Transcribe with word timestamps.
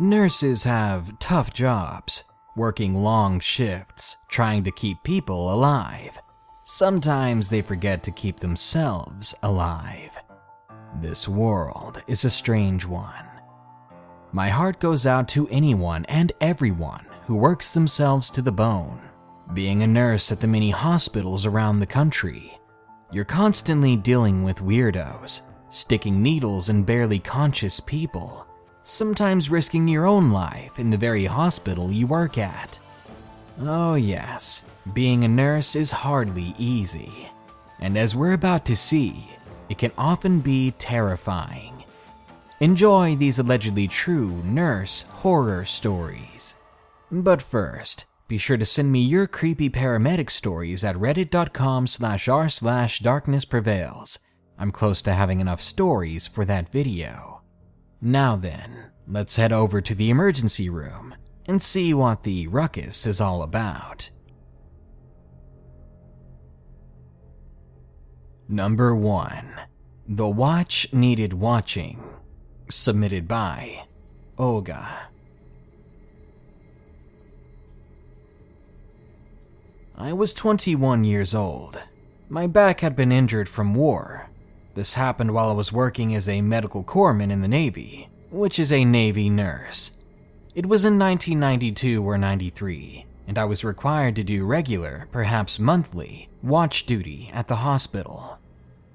Nurses 0.00 0.62
have 0.62 1.18
tough 1.18 1.52
jobs, 1.52 2.22
working 2.54 2.94
long 2.94 3.40
shifts, 3.40 4.16
trying 4.28 4.62
to 4.62 4.70
keep 4.70 5.02
people 5.02 5.52
alive. 5.52 6.22
Sometimes 6.62 7.48
they 7.48 7.62
forget 7.62 8.04
to 8.04 8.12
keep 8.12 8.38
themselves 8.38 9.34
alive. 9.42 10.16
This 11.00 11.28
world 11.28 12.00
is 12.06 12.24
a 12.24 12.30
strange 12.30 12.86
one. 12.86 13.26
My 14.30 14.48
heart 14.50 14.78
goes 14.78 15.04
out 15.04 15.26
to 15.30 15.48
anyone 15.48 16.04
and 16.04 16.30
everyone 16.40 17.04
who 17.26 17.34
works 17.34 17.74
themselves 17.74 18.30
to 18.30 18.42
the 18.42 18.52
bone. 18.52 19.00
Being 19.52 19.82
a 19.82 19.88
nurse 19.88 20.30
at 20.30 20.38
the 20.38 20.46
many 20.46 20.70
hospitals 20.70 21.44
around 21.44 21.80
the 21.80 21.86
country, 21.86 22.56
you're 23.10 23.24
constantly 23.24 23.96
dealing 23.96 24.44
with 24.44 24.62
weirdos, 24.62 25.42
sticking 25.70 26.22
needles 26.22 26.68
in 26.68 26.84
barely 26.84 27.18
conscious 27.18 27.80
people, 27.80 28.46
sometimes 28.88 29.50
risking 29.50 29.86
your 29.86 30.06
own 30.06 30.30
life 30.32 30.78
in 30.78 30.90
the 30.90 30.96
very 30.96 31.26
hospital 31.26 31.92
you 31.92 32.06
work 32.06 32.38
at. 32.38 32.80
Oh, 33.60 33.94
yes, 33.94 34.64
being 34.92 35.24
a 35.24 35.28
nurse 35.28 35.76
is 35.76 35.90
hardly 35.90 36.54
easy. 36.58 37.28
And 37.80 37.98
as 37.98 38.16
we're 38.16 38.32
about 38.32 38.64
to 38.66 38.76
see, 38.76 39.28
it 39.68 39.78
can 39.78 39.92
often 39.98 40.40
be 40.40 40.70
terrifying. 40.72 41.84
Enjoy 42.60 43.14
these 43.14 43.38
allegedly 43.38 43.86
true 43.86 44.30
nurse 44.44 45.02
horror 45.02 45.64
stories. 45.64 46.54
But 47.10 47.42
first, 47.42 48.06
be 48.26 48.38
sure 48.38 48.56
to 48.56 48.66
send 48.66 48.90
me 48.90 49.00
your 49.00 49.26
creepy 49.26 49.70
paramedic 49.70 50.30
stories 50.30 50.82
at 50.82 50.96
reddit.com 50.96 51.86
slash 51.86 52.28
r 52.28 52.48
slash 52.48 53.00
darkness 53.00 53.44
prevails. 53.44 54.18
I'm 54.58 54.70
close 54.70 55.02
to 55.02 55.14
having 55.14 55.40
enough 55.40 55.60
stories 55.60 56.26
for 56.26 56.44
that 56.46 56.72
video. 56.72 57.37
Now 58.00 58.36
then, 58.36 58.90
let's 59.06 59.36
head 59.36 59.52
over 59.52 59.80
to 59.80 59.94
the 59.94 60.10
emergency 60.10 60.68
room 60.68 61.14
and 61.46 61.60
see 61.60 61.92
what 61.92 62.22
the 62.22 62.46
ruckus 62.46 63.06
is 63.06 63.20
all 63.20 63.42
about. 63.42 64.10
Number 68.48 68.94
1 68.94 69.52
The 70.06 70.28
Watch 70.28 70.92
Needed 70.92 71.34
Watching. 71.34 72.02
Submitted 72.70 73.26
by 73.26 73.86
Olga. 74.38 75.08
I 79.96 80.12
was 80.12 80.32
21 80.32 81.02
years 81.02 81.34
old. 81.34 81.80
My 82.28 82.46
back 82.46 82.80
had 82.80 82.94
been 82.94 83.10
injured 83.10 83.48
from 83.48 83.74
war, 83.74 84.27
this 84.78 84.94
happened 84.94 85.34
while 85.34 85.50
I 85.50 85.54
was 85.54 85.72
working 85.72 86.14
as 86.14 86.28
a 86.28 86.40
medical 86.40 86.84
corpsman 86.84 87.32
in 87.32 87.40
the 87.40 87.48
Navy, 87.48 88.08
which 88.30 88.60
is 88.60 88.72
a 88.72 88.84
Navy 88.84 89.28
nurse. 89.28 89.90
It 90.54 90.66
was 90.66 90.84
in 90.84 90.96
1992 90.96 92.00
or 92.00 92.16
93, 92.16 93.04
and 93.26 93.36
I 93.36 93.44
was 93.44 93.64
required 93.64 94.14
to 94.14 94.22
do 94.22 94.46
regular, 94.46 95.08
perhaps 95.10 95.58
monthly, 95.58 96.28
watch 96.44 96.86
duty 96.86 97.28
at 97.34 97.48
the 97.48 97.56
hospital. 97.56 98.38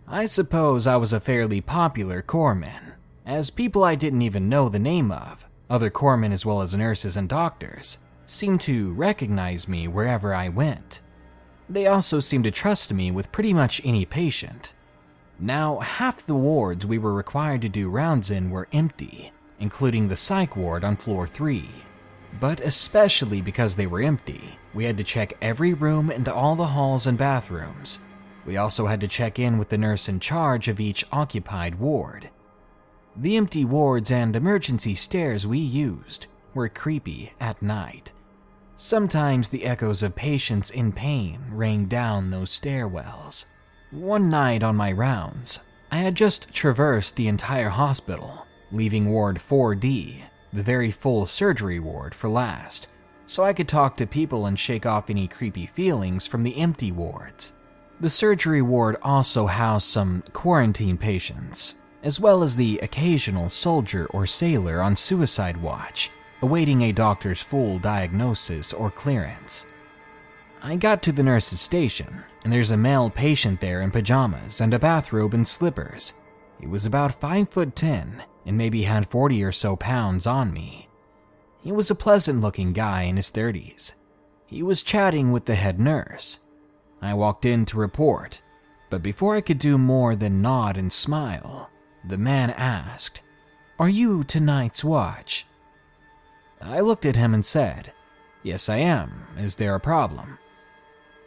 I 0.07 0.25
suppose 0.25 0.87
I 0.87 0.95
was 0.95 1.11
a 1.11 1.19
fairly 1.19 1.59
popular 1.59 2.21
corpsman, 2.21 2.93
as 3.25 3.49
people 3.49 3.83
I 3.83 3.95
didn't 3.95 4.21
even 4.21 4.47
know 4.47 4.69
the 4.69 4.79
name 4.79 5.11
of, 5.11 5.49
other 5.69 5.89
corpsmen 5.89 6.31
as 6.31 6.45
well 6.45 6.61
as 6.61 6.73
nurses 6.73 7.17
and 7.17 7.27
doctors, 7.27 7.97
seemed 8.25 8.61
to 8.61 8.93
recognize 8.93 9.67
me 9.67 9.89
wherever 9.89 10.33
I 10.33 10.47
went. 10.47 11.01
They 11.67 11.87
also 11.87 12.21
seemed 12.21 12.45
to 12.45 12.51
trust 12.51 12.93
me 12.93 13.11
with 13.11 13.33
pretty 13.33 13.53
much 13.53 13.81
any 13.83 14.05
patient, 14.05 14.73
now, 15.39 15.79
half 15.79 16.25
the 16.25 16.35
wards 16.35 16.85
we 16.85 16.97
were 16.97 17.13
required 17.13 17.61
to 17.63 17.69
do 17.69 17.89
rounds 17.89 18.29
in 18.29 18.49
were 18.49 18.67
empty, 18.71 19.31
including 19.59 20.07
the 20.07 20.15
psych 20.15 20.55
ward 20.55 20.83
on 20.83 20.95
floor 20.95 21.27
3. 21.27 21.69
But 22.39 22.59
especially 22.59 23.41
because 23.41 23.75
they 23.75 23.87
were 23.87 24.01
empty, 24.01 24.57
we 24.73 24.85
had 24.85 24.97
to 24.97 25.03
check 25.03 25.33
every 25.41 25.73
room 25.73 26.09
and 26.09 26.27
all 26.29 26.55
the 26.55 26.67
halls 26.67 27.07
and 27.07 27.17
bathrooms. 27.17 27.99
We 28.45 28.57
also 28.57 28.87
had 28.87 29.01
to 29.01 29.07
check 29.07 29.39
in 29.39 29.57
with 29.57 29.69
the 29.69 29.77
nurse 29.77 30.09
in 30.09 30.19
charge 30.19 30.67
of 30.67 30.79
each 30.79 31.05
occupied 31.11 31.75
ward. 31.75 32.29
The 33.15 33.37
empty 33.37 33.63
wards 33.63 34.11
and 34.11 34.35
emergency 34.35 34.95
stairs 34.95 35.45
we 35.45 35.59
used 35.59 36.27
were 36.53 36.69
creepy 36.69 37.33
at 37.39 37.61
night. 37.61 38.11
Sometimes 38.75 39.49
the 39.49 39.65
echoes 39.65 40.01
of 40.01 40.15
patients 40.15 40.71
in 40.71 40.91
pain 40.91 41.39
rang 41.51 41.85
down 41.85 42.31
those 42.31 42.49
stairwells. 42.49 43.45
One 43.93 44.27
night 44.27 44.63
on 44.63 44.75
my 44.75 44.91
rounds, 44.91 45.59
I 45.91 45.97
had 45.97 46.15
just 46.15 46.51
traversed 46.51 47.15
the 47.15 47.27
entire 47.27 47.69
hospital, 47.69 48.47
leaving 48.71 49.11
Ward 49.11 49.37
4D, 49.37 50.23
the 50.51 50.63
very 50.63 50.89
full 50.89 51.27
surgery 51.27 51.79
ward, 51.79 52.15
for 52.15 52.27
last, 52.27 52.87
so 53.27 53.43
I 53.43 53.53
could 53.53 53.67
talk 53.67 53.95
to 53.97 54.07
people 54.07 54.47
and 54.47 54.57
shake 54.57 54.87
off 54.87 55.11
any 55.11 55.27
creepy 55.27 55.67
feelings 55.67 56.25
from 56.25 56.41
the 56.41 56.57
empty 56.57 56.91
wards. 56.91 57.53
The 57.99 58.09
surgery 58.09 58.63
ward 58.63 58.97
also 59.03 59.45
housed 59.45 59.87
some 59.87 60.23
quarantine 60.33 60.97
patients, 60.97 61.75
as 62.01 62.19
well 62.19 62.41
as 62.41 62.55
the 62.55 62.79
occasional 62.79 63.47
soldier 63.47 64.07
or 64.07 64.25
sailor 64.25 64.81
on 64.81 64.95
suicide 64.95 65.57
watch, 65.57 66.09
awaiting 66.41 66.81
a 66.81 66.91
doctor's 66.91 67.43
full 67.43 67.77
diagnosis 67.77 68.73
or 68.73 68.89
clearance. 68.89 69.67
I 70.63 70.77
got 70.77 71.03
to 71.03 71.11
the 71.11 71.21
nurse's 71.21 71.61
station, 71.61 72.23
and 72.43 72.51
there's 72.51 72.71
a 72.71 72.77
male 72.77 73.09
patient 73.09 73.61
there 73.61 73.81
in 73.81 73.91
pajamas 73.91 74.61
and 74.61 74.73
a 74.73 74.79
bathrobe 74.79 75.33
and 75.33 75.47
slippers. 75.47 76.13
He 76.59 76.67
was 76.67 76.85
about 76.85 77.19
5 77.19 77.49
foot 77.49 77.75
10 77.75 78.23
and 78.45 78.57
maybe 78.57 78.83
had 78.83 79.07
40 79.07 79.43
or 79.43 79.51
so 79.51 79.75
pounds 79.75 80.27
on 80.27 80.53
me. 80.53 80.89
He 81.61 81.71
was 81.71 81.89
a 81.89 81.95
pleasant 81.95 82.41
looking 82.41 82.73
guy 82.73 83.03
in 83.03 83.15
his 83.15 83.31
30s. 83.31 83.93
He 84.45 84.61
was 84.61 84.83
chatting 84.83 85.31
with 85.31 85.45
the 85.45 85.55
head 85.55 85.79
nurse. 85.79 86.39
I 87.01 87.13
walked 87.13 87.45
in 87.45 87.65
to 87.65 87.77
report, 87.77 88.41
but 88.89 89.01
before 89.01 89.35
I 89.35 89.41
could 89.41 89.59
do 89.59 89.77
more 89.77 90.15
than 90.15 90.41
nod 90.41 90.77
and 90.77 90.91
smile, 90.91 91.69
the 92.03 92.17
man 92.17 92.49
asked, 92.51 93.21
Are 93.79 93.89
you 93.89 94.23
tonight's 94.23 94.83
watch? 94.83 95.45
I 96.61 96.79
looked 96.81 97.05
at 97.05 97.15
him 97.15 97.33
and 97.33 97.43
said, 97.43 97.93
Yes, 98.43 98.69
I 98.69 98.77
am. 98.77 99.25
Is 99.37 99.55
there 99.55 99.75
a 99.75 99.79
problem? 99.79 100.37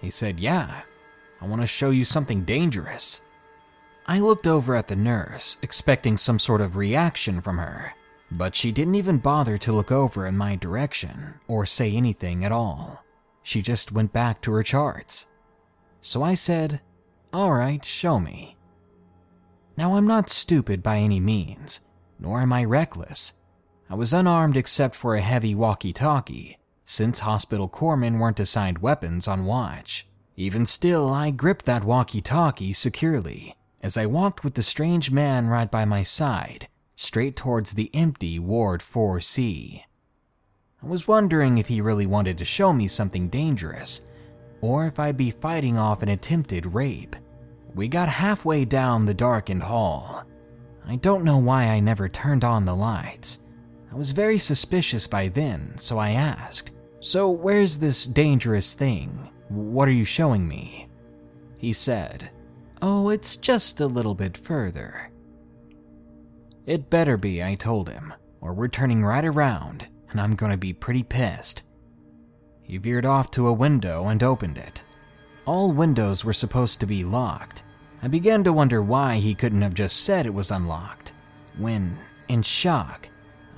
He 0.00 0.10
said, 0.10 0.38
Yeah, 0.38 0.82
I 1.40 1.46
want 1.46 1.62
to 1.62 1.66
show 1.66 1.90
you 1.90 2.04
something 2.04 2.44
dangerous. 2.44 3.20
I 4.06 4.20
looked 4.20 4.46
over 4.46 4.74
at 4.74 4.86
the 4.86 4.96
nurse, 4.96 5.58
expecting 5.62 6.16
some 6.16 6.38
sort 6.38 6.60
of 6.60 6.76
reaction 6.76 7.40
from 7.40 7.58
her, 7.58 7.94
but 8.30 8.54
she 8.54 8.72
didn't 8.72 8.94
even 8.94 9.18
bother 9.18 9.58
to 9.58 9.72
look 9.72 9.90
over 9.90 10.26
in 10.26 10.36
my 10.36 10.56
direction 10.56 11.34
or 11.48 11.66
say 11.66 11.92
anything 11.92 12.44
at 12.44 12.52
all. 12.52 13.04
She 13.42 13.62
just 13.62 13.92
went 13.92 14.12
back 14.12 14.40
to 14.42 14.52
her 14.52 14.62
charts. 14.62 15.26
So 16.00 16.22
I 16.22 16.34
said, 16.34 16.80
Alright, 17.34 17.84
show 17.84 18.18
me. 18.18 18.56
Now, 19.76 19.94
I'm 19.94 20.06
not 20.06 20.30
stupid 20.30 20.82
by 20.82 20.98
any 20.98 21.20
means, 21.20 21.80
nor 22.18 22.40
am 22.40 22.52
I 22.52 22.64
reckless. 22.64 23.34
I 23.90 23.94
was 23.94 24.14
unarmed 24.14 24.56
except 24.56 24.94
for 24.94 25.14
a 25.14 25.20
heavy 25.20 25.54
walkie 25.54 25.92
talkie, 25.92 26.58
since 26.84 27.20
hospital 27.20 27.68
corpsmen 27.68 28.18
weren't 28.18 28.40
assigned 28.40 28.78
weapons 28.78 29.28
on 29.28 29.44
watch. 29.44 30.06
Even 30.36 30.66
still, 30.66 31.08
I 31.08 31.30
gripped 31.30 31.64
that 31.64 31.84
walkie 31.84 32.20
talkie 32.20 32.72
securely 32.74 33.56
as 33.82 33.96
I 33.96 34.06
walked 34.06 34.42
with 34.42 34.54
the 34.54 34.62
strange 34.62 35.10
man 35.10 35.46
right 35.46 35.70
by 35.70 35.84
my 35.84 36.02
side, 36.02 36.68
straight 36.96 37.36
towards 37.36 37.72
the 37.72 37.90
empty 37.94 38.38
Ward 38.38 38.80
4C. 38.80 39.82
I 40.82 40.86
was 40.86 41.06
wondering 41.06 41.58
if 41.58 41.68
he 41.68 41.80
really 41.80 42.06
wanted 42.06 42.36
to 42.38 42.44
show 42.44 42.72
me 42.72 42.88
something 42.88 43.28
dangerous, 43.28 44.00
or 44.60 44.86
if 44.86 44.98
I'd 44.98 45.16
be 45.16 45.30
fighting 45.30 45.78
off 45.78 46.02
an 46.02 46.08
attempted 46.08 46.66
rape. 46.66 47.14
We 47.74 47.88
got 47.88 48.08
halfway 48.08 48.64
down 48.64 49.06
the 49.06 49.14
darkened 49.14 49.62
hall. 49.62 50.24
I 50.84 50.96
don't 50.96 51.24
know 51.24 51.38
why 51.38 51.64
I 51.64 51.80
never 51.80 52.08
turned 52.08 52.42
on 52.42 52.64
the 52.64 52.74
lights. 52.74 53.40
I 53.92 53.94
was 53.94 54.12
very 54.12 54.38
suspicious 54.38 55.06
by 55.06 55.28
then, 55.28 55.78
so 55.78 55.98
I 55.98 56.10
asked, 56.10 56.72
so, 56.98 57.30
where's 57.30 57.78
this 57.78 58.06
dangerous 58.06 58.74
thing? 58.74 59.28
What 59.48 59.88
are 59.88 59.92
you 59.92 60.04
showing 60.04 60.46
me? 60.46 60.88
He 61.58 61.72
said, 61.72 62.30
Oh, 62.82 63.08
it's 63.08 63.36
just 63.36 63.80
a 63.80 63.86
little 63.86 64.14
bit 64.14 64.36
further. 64.36 65.10
It 66.66 66.90
better 66.90 67.16
be, 67.16 67.42
I 67.42 67.54
told 67.54 67.88
him, 67.88 68.12
or 68.40 68.52
we're 68.52 68.68
turning 68.68 69.04
right 69.04 69.24
around, 69.24 69.86
and 70.10 70.20
I'm 70.20 70.34
gonna 70.34 70.56
be 70.56 70.72
pretty 70.72 71.02
pissed. 71.02 71.62
He 72.62 72.76
veered 72.78 73.06
off 73.06 73.30
to 73.32 73.46
a 73.46 73.52
window 73.52 74.06
and 74.08 74.22
opened 74.22 74.58
it. 74.58 74.84
All 75.46 75.70
windows 75.72 76.24
were 76.24 76.32
supposed 76.32 76.80
to 76.80 76.86
be 76.86 77.04
locked. 77.04 77.62
I 78.02 78.08
began 78.08 78.42
to 78.44 78.52
wonder 78.52 78.82
why 78.82 79.16
he 79.16 79.34
couldn't 79.34 79.62
have 79.62 79.74
just 79.74 80.04
said 80.04 80.26
it 80.26 80.34
was 80.34 80.50
unlocked, 80.50 81.12
when, 81.56 81.98
in 82.28 82.42
shock, 82.42 83.08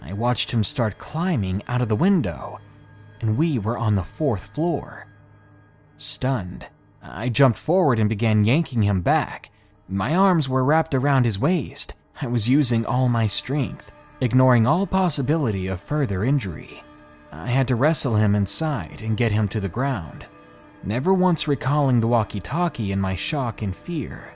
I 0.01 0.13
watched 0.13 0.51
him 0.51 0.63
start 0.63 0.99
climbing 0.99 1.63
out 1.67 1.83
of 1.83 1.89
the 1.89 1.97
window 1.97 2.61
and 3.21 3.37
we 3.37 3.59
were 3.59 3.77
on 3.77 3.95
the 3.95 4.03
fourth 4.03 4.55
floor. 4.55 5.08
Stunned, 5.99 6.67
I 7.03 7.29
jumped 7.29 7.59
forward 7.59 7.99
and 7.99 8.09
began 8.09 8.45
yanking 8.45 8.83
him 8.83 9.03
back. 9.03 9.51
My 9.89 10.15
arms 10.15 10.49
were 10.49 10.65
wrapped 10.65 10.95
around 10.95 11.25
his 11.25 11.41
waist. 11.41 11.95
I 12.23 12.29
was 12.29 12.49
using 12.49 12.87
all 12.87 13.09
my 13.09 13.27
strength, 13.27 13.91
ignoring 14.21 14.67
all 14.67 14.87
possibility 14.87 15.67
of 15.67 15.81
further 15.81 16.25
injury. 16.25 16.83
I 17.33 17.49
had 17.49 17.67
to 17.69 17.77
wrestle 17.77 18.15
him 18.15 18.37
inside 18.37 19.03
and 19.03 19.17
get 19.17 19.33
him 19.33 19.49
to 19.49 19.61
the 19.61 19.69
ground, 19.69 20.25
never 20.85 21.13
once 21.13 21.49
recalling 21.49 21.99
the 21.99 22.09
walkie 22.09 22.41
talkie 22.41 22.93
in 22.93 23.01
my 23.01 23.17
shock 23.17 23.63
and 23.63 23.75
fear. 23.75 24.35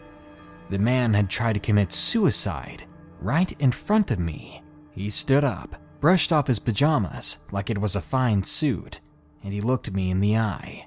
The 0.69 0.79
man 0.79 1.15
had 1.15 1.31
tried 1.31 1.55
to 1.55 1.61
commit 1.61 1.93
suicide 1.93 2.85
right 3.21 3.53
in 3.61 3.71
front 3.71 4.11
of 4.11 4.19
me. 4.19 4.63
He 4.91 5.11
stood 5.11 5.45
up, 5.45 5.77
brushed 6.01 6.33
off 6.33 6.49
his 6.49 6.59
pajamas 6.59 7.39
like 7.53 7.71
it 7.71 7.79
was 7.79 7.95
a 7.95 8.01
fine 8.01 8.43
suit, 8.43 9.01
and 9.45 9.53
he 9.53 9.61
looked 9.61 9.93
me 9.93 10.11
in 10.11 10.21
the 10.21 10.37
eye. 10.37 10.87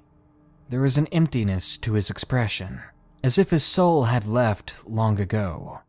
There 0.67 0.81
was 0.81 0.97
an 0.97 1.07
emptiness 1.07 1.77
to 1.77 1.93
his 1.93 2.09
expression, 2.09 2.81
as 3.23 3.37
if 3.37 3.51
his 3.51 3.63
soul 3.63 4.05
had 4.05 4.25
left 4.25 4.87
long 4.89 5.19
ago. 5.19 5.81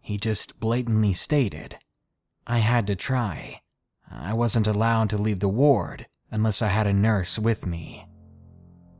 He 0.00 0.18
just 0.18 0.58
blatantly 0.58 1.12
stated, 1.12 1.76
I 2.44 2.58
had 2.58 2.88
to 2.88 2.96
try. 2.96 3.60
I 4.10 4.32
wasn't 4.34 4.66
allowed 4.66 5.10
to 5.10 5.18
leave 5.18 5.38
the 5.38 5.48
ward 5.48 6.06
unless 6.30 6.60
I 6.60 6.68
had 6.68 6.88
a 6.88 6.92
nurse 6.92 7.38
with 7.38 7.66
me. 7.66 8.08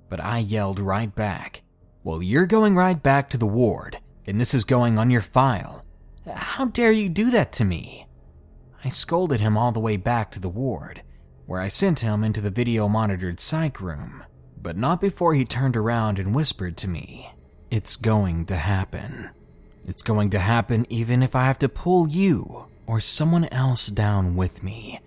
But 0.09 0.21
I 0.21 0.39
yelled 0.39 0.79
right 0.79 1.13
back, 1.13 1.63
Well, 2.05 2.23
you're 2.23 2.47
going 2.47 2.77
right 2.77 3.03
back 3.03 3.29
to 3.31 3.39
the 3.39 3.47
ward, 3.47 3.99
and 4.27 4.41
this 4.41 4.55
is 4.55 4.65
going 4.65 4.97
on 4.97 5.11
your 5.11 5.21
file. 5.21 5.85
How 6.33 6.67
dare 6.67 6.93
you 6.93 7.09
do 7.09 7.31
that 7.33 7.51
to 7.55 7.65
me? 7.65 8.07
I 8.85 8.91
scolded 8.91 9.41
him 9.41 9.59
all 9.59 9.73
the 9.73 9.81
way 9.81 9.97
back 9.97 10.31
to 10.33 10.41
the 10.41 10.49
ward, 10.49 11.03
where 11.47 11.61
I 11.61 11.67
sent 11.67 12.01
him 12.01 12.23
into 12.23 12.41
the 12.41 12.51
video 12.51 12.89
monitored 12.89 13.41
psych 13.41 13.81
room 13.81 14.23
but 14.67 14.77
not 14.77 15.01
before 15.01 15.33
he 15.33 15.45
turned 15.45 15.77
around 15.77 16.19
and 16.19 16.35
whispered 16.35 16.77
to 16.77 16.89
me, 16.89 17.31
It's 17.71 17.95
going 17.95 18.47
to 18.47 18.57
happen. 18.57 19.31
It's 19.87 20.03
going 20.03 20.31
to 20.31 20.41
happen 20.41 20.89
even 20.89 21.23
if 21.23 21.37
I 21.37 21.45
have 21.45 21.61
to 21.61 21.69
pull 21.69 22.09
you 22.09 22.67
or 22.85 22.99
someone 22.99 23.45
else 23.53 23.87
down 23.87 24.35
with 24.35 24.65
me. 24.65 24.99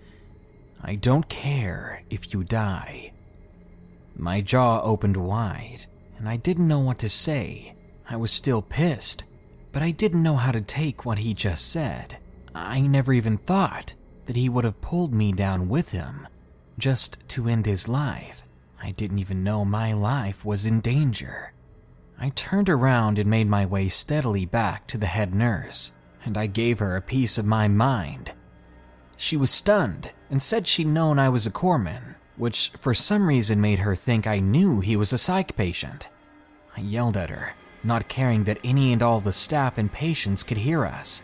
I 0.82 0.94
don't 0.94 1.28
care 1.28 2.04
if 2.08 2.32
you 2.32 2.42
die. 2.42 3.12
My 4.16 4.40
jaw 4.40 4.80
opened 4.80 5.18
wide, 5.18 5.84
and 6.16 6.26
I 6.26 6.38
didn't 6.38 6.66
know 6.66 6.80
what 6.80 6.98
to 7.00 7.10
say. 7.10 7.74
I 8.08 8.16
was 8.16 8.32
still 8.32 8.62
pissed, 8.62 9.24
but 9.72 9.82
I 9.82 9.90
didn't 9.90 10.22
know 10.22 10.36
how 10.36 10.52
to 10.52 10.62
take 10.62 11.04
what 11.04 11.18
he 11.18 11.34
just 11.34 11.70
said. 11.70 12.16
I 12.54 12.80
never 12.80 13.12
even 13.12 13.36
thought 13.36 13.92
that 14.24 14.36
he 14.36 14.48
would 14.48 14.64
have 14.64 14.80
pulled 14.80 15.12
me 15.12 15.32
down 15.32 15.68
with 15.68 15.90
him 15.90 16.26
just 16.78 17.18
to 17.28 17.46
end 17.46 17.66
his 17.66 17.88
life. 17.88 18.42
I 18.82 18.92
didn't 18.92 19.18
even 19.18 19.44
know 19.44 19.64
my 19.64 19.92
life 19.92 20.44
was 20.44 20.66
in 20.66 20.80
danger. 20.80 21.52
I 22.18 22.30
turned 22.30 22.68
around 22.68 23.18
and 23.18 23.28
made 23.28 23.48
my 23.48 23.66
way 23.66 23.88
steadily 23.88 24.46
back 24.46 24.86
to 24.88 24.98
the 24.98 25.06
head 25.06 25.34
nurse, 25.34 25.92
and 26.24 26.36
I 26.36 26.46
gave 26.46 26.78
her 26.78 26.96
a 26.96 27.02
piece 27.02 27.38
of 27.38 27.46
my 27.46 27.68
mind. 27.68 28.32
She 29.16 29.36
was 29.36 29.50
stunned 29.50 30.10
and 30.30 30.40
said 30.40 30.66
she'd 30.66 30.86
known 30.86 31.18
I 31.18 31.28
was 31.28 31.46
a 31.46 31.50
corpsman, 31.50 32.14
which 32.36 32.70
for 32.78 32.94
some 32.94 33.26
reason 33.26 33.60
made 33.60 33.80
her 33.80 33.94
think 33.94 34.26
I 34.26 34.40
knew 34.40 34.80
he 34.80 34.96
was 34.96 35.12
a 35.12 35.18
psych 35.18 35.56
patient. 35.56 36.08
I 36.76 36.80
yelled 36.80 37.16
at 37.16 37.30
her, 37.30 37.52
not 37.84 38.08
caring 38.08 38.44
that 38.44 38.60
any 38.64 38.92
and 38.92 39.02
all 39.02 39.20
the 39.20 39.32
staff 39.32 39.76
and 39.76 39.92
patients 39.92 40.42
could 40.42 40.58
hear 40.58 40.84
us. 40.86 41.22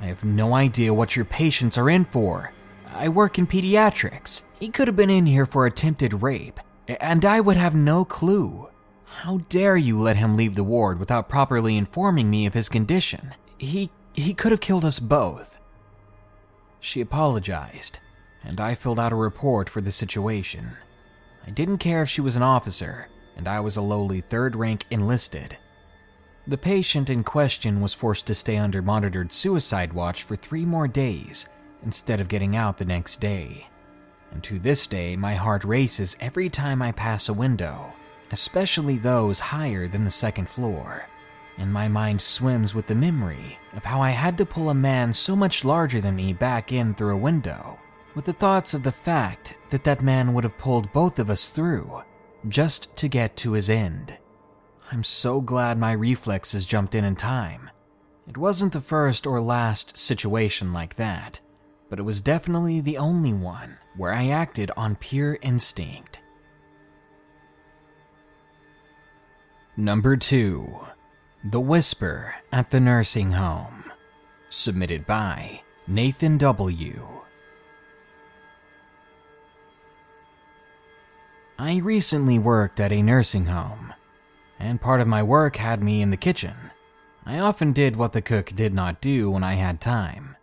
I 0.00 0.06
have 0.06 0.24
no 0.24 0.54
idea 0.54 0.92
what 0.92 1.16
your 1.16 1.24
patients 1.24 1.78
are 1.78 1.88
in 1.88 2.04
for. 2.06 2.52
I 2.96 3.08
work 3.10 3.38
in 3.38 3.46
pediatrics. 3.46 4.42
He 4.58 4.68
could 4.70 4.88
have 4.88 4.96
been 4.96 5.10
in 5.10 5.26
here 5.26 5.44
for 5.44 5.66
attempted 5.66 6.22
rape, 6.22 6.58
and 6.88 7.26
I 7.26 7.40
would 7.40 7.58
have 7.58 7.74
no 7.74 8.06
clue. 8.06 8.70
How 9.04 9.38
dare 9.50 9.76
you 9.76 9.98
let 10.00 10.16
him 10.16 10.34
leave 10.34 10.54
the 10.54 10.64
ward 10.64 10.98
without 10.98 11.28
properly 11.28 11.76
informing 11.76 12.30
me 12.30 12.46
of 12.46 12.54
his 12.54 12.70
condition? 12.70 13.34
He 13.58 13.90
he 14.14 14.32
could 14.32 14.50
have 14.50 14.62
killed 14.62 14.84
us 14.84 14.98
both. 14.98 15.58
She 16.80 17.02
apologized, 17.02 17.98
and 18.42 18.60
I 18.62 18.74
filled 18.74 18.98
out 18.98 19.12
a 19.12 19.16
report 19.16 19.68
for 19.68 19.82
the 19.82 19.92
situation. 19.92 20.70
I 21.46 21.50
didn't 21.50 21.78
care 21.78 22.00
if 22.00 22.08
she 22.08 22.22
was 22.22 22.36
an 22.36 22.42
officer, 22.42 23.08
and 23.36 23.46
I 23.46 23.60
was 23.60 23.76
a 23.76 23.82
lowly 23.82 24.22
third 24.22 24.56
rank 24.56 24.86
enlisted. 24.90 25.58
The 26.46 26.56
patient 26.56 27.10
in 27.10 27.24
question 27.24 27.82
was 27.82 27.92
forced 27.92 28.26
to 28.28 28.34
stay 28.34 28.56
under 28.56 28.80
monitored 28.80 29.32
suicide 29.32 29.92
watch 29.92 30.22
for 30.22 30.34
three 30.34 30.64
more 30.64 30.88
days 30.88 31.46
instead 31.86 32.20
of 32.20 32.28
getting 32.28 32.54
out 32.54 32.76
the 32.76 32.84
next 32.84 33.20
day. 33.20 33.66
And 34.32 34.44
to 34.44 34.58
this 34.58 34.86
day, 34.86 35.16
my 35.16 35.34
heart 35.34 35.64
races 35.64 36.16
every 36.20 36.50
time 36.50 36.82
I 36.82 36.92
pass 36.92 37.30
a 37.30 37.32
window, 37.32 37.94
especially 38.32 38.98
those 38.98 39.40
higher 39.40 39.88
than 39.88 40.04
the 40.04 40.10
second 40.10 40.50
floor. 40.50 41.06
And 41.56 41.72
my 41.72 41.88
mind 41.88 42.20
swims 42.20 42.74
with 42.74 42.86
the 42.86 42.94
memory 42.94 43.58
of 43.74 43.84
how 43.84 44.02
I 44.02 44.10
had 44.10 44.36
to 44.38 44.44
pull 44.44 44.68
a 44.68 44.74
man 44.74 45.12
so 45.12 45.34
much 45.34 45.64
larger 45.64 46.02
than 46.02 46.16
me 46.16 46.34
back 46.34 46.70
in 46.72 46.92
through 46.92 47.14
a 47.14 47.16
window, 47.16 47.78
with 48.14 48.26
the 48.26 48.32
thoughts 48.34 48.74
of 48.74 48.82
the 48.82 48.92
fact 48.92 49.56
that 49.70 49.84
that 49.84 50.02
man 50.02 50.34
would 50.34 50.44
have 50.44 50.58
pulled 50.58 50.92
both 50.92 51.18
of 51.18 51.30
us 51.30 51.48
through 51.48 52.02
just 52.48 52.94
to 52.96 53.08
get 53.08 53.36
to 53.36 53.52
his 53.52 53.70
end. 53.70 54.18
I'm 54.92 55.02
so 55.02 55.40
glad 55.40 55.78
my 55.78 55.92
reflexes 55.92 56.66
jumped 56.66 56.94
in 56.94 57.04
in 57.04 57.16
time. 57.16 57.70
It 58.28 58.36
wasn't 58.36 58.72
the 58.72 58.80
first 58.80 59.26
or 59.26 59.40
last 59.40 59.96
situation 59.96 60.72
like 60.72 60.96
that, 60.96 61.40
but 61.88 61.98
it 61.98 62.02
was 62.02 62.20
definitely 62.20 62.80
the 62.80 62.98
only 62.98 63.32
one 63.32 63.78
where 63.96 64.12
I 64.12 64.28
acted 64.28 64.70
on 64.76 64.96
pure 64.96 65.38
instinct. 65.42 66.20
Number 69.76 70.16
2 70.16 70.80
The 71.44 71.60
Whisper 71.60 72.34
at 72.52 72.70
the 72.70 72.80
Nursing 72.80 73.32
Home. 73.32 73.84
Submitted 74.48 75.06
by 75.06 75.62
Nathan 75.86 76.38
W. 76.38 77.06
I 81.58 81.76
recently 81.78 82.38
worked 82.38 82.80
at 82.80 82.92
a 82.92 83.02
nursing 83.02 83.46
home, 83.46 83.94
and 84.58 84.80
part 84.80 85.00
of 85.00 85.08
my 85.08 85.22
work 85.22 85.56
had 85.56 85.82
me 85.82 86.02
in 86.02 86.10
the 86.10 86.16
kitchen. 86.16 86.54
I 87.24 87.38
often 87.38 87.72
did 87.72 87.96
what 87.96 88.12
the 88.12 88.22
cook 88.22 88.46
did 88.54 88.74
not 88.74 89.00
do 89.00 89.30
when 89.30 89.42
I 89.42 89.54
had 89.54 89.80
time 89.80 90.35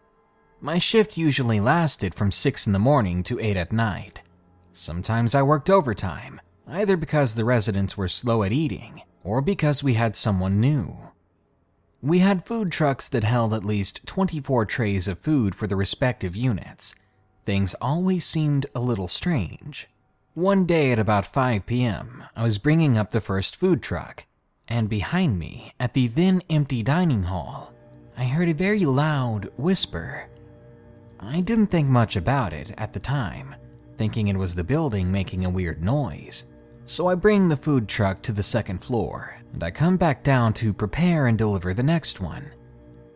my 0.64 0.78
shift 0.78 1.18
usually 1.18 1.60
lasted 1.60 2.16
from 2.16 2.32
6 2.32 2.68
in 2.68 2.72
the 2.72 2.80
morning 2.80 3.22
to 3.22 3.38
8 3.38 3.58
at 3.58 3.74
night. 3.74 4.22
Sometimes 4.72 5.36
I 5.36 5.42
worked 5.42 5.70
overtime, 5.70 6.40
either 6.66 6.96
because 6.96 7.34
the 7.34 7.44
residents 7.44 7.98
were 7.98 8.08
slow 8.08 8.44
at 8.44 8.54
eating 8.54 9.02
or 9.26 9.42
because 9.42 9.84
we 9.84 9.96
had 9.96 10.16
someone 10.16 10.62
new. 10.62 10.96
We 12.02 12.20
had 12.20 12.46
food 12.46 12.72
trucks 12.72 13.10
that 13.10 13.26
held 13.26 13.54
at 13.54 13.66
least 13.66 14.06
24 14.06 14.66
trays 14.66 15.10
of 15.10 15.20
food 15.20 15.54
for 15.54 15.68
the 15.68 15.76
respective 15.76 16.34
units. 16.34 16.96
Things 17.46 17.76
always 17.82 18.24
seemed 18.24 18.66
a 18.74 18.80
little 18.80 19.10
strange. 19.10 19.90
One 20.34 20.66
day 20.66 20.94
at 20.94 21.00
about 21.00 21.26
5 21.26 21.66
p.m., 21.66 22.24
I 22.38 22.44
was 22.44 22.58
bringing 22.58 22.98
up 22.98 23.10
the 23.10 23.20
first 23.20 23.58
food 23.58 23.84
truck, 23.84 24.26
and 24.70 24.90
behind 24.90 25.38
me, 25.38 25.74
at 25.78 25.94
the 25.94 26.08
then 26.08 26.42
empty 26.50 26.84
dining 26.84 27.24
hall, 27.24 27.74
I 28.18 28.24
heard 28.26 28.48
a 28.48 28.54
very 28.54 28.86
loud 28.86 29.52
whisper 29.58 30.30
I 31.28 31.40
didn't 31.42 31.68
think 31.68 31.88
much 31.88 32.16
about 32.16 32.54
it 32.54 32.72
at 32.78 32.94
the 32.94 33.00
time, 33.00 33.56
thinking 33.98 34.28
it 34.28 34.38
was 34.38 34.56
the 34.56 34.64
building 34.64 35.12
making 35.12 35.46
a 35.46 35.50
weird 35.50 35.84
noise. 35.84 36.46
So 36.86 37.08
I 37.08 37.16
bring 37.16 37.48
the 37.48 37.58
food 37.58 37.88
truck 37.88 38.22
to 38.24 38.32
the 38.32 38.44
second 38.44 38.84
floor, 38.84 39.38
and 39.54 39.64
I 39.64 39.72
come 39.72 39.98
back 39.98 40.24
down 40.24 40.54
to 40.54 40.74
prepare 40.74 41.28
and 41.28 41.38
deliver 41.38 41.74
the 41.74 41.84
next 41.84 42.20
one. 42.20 42.52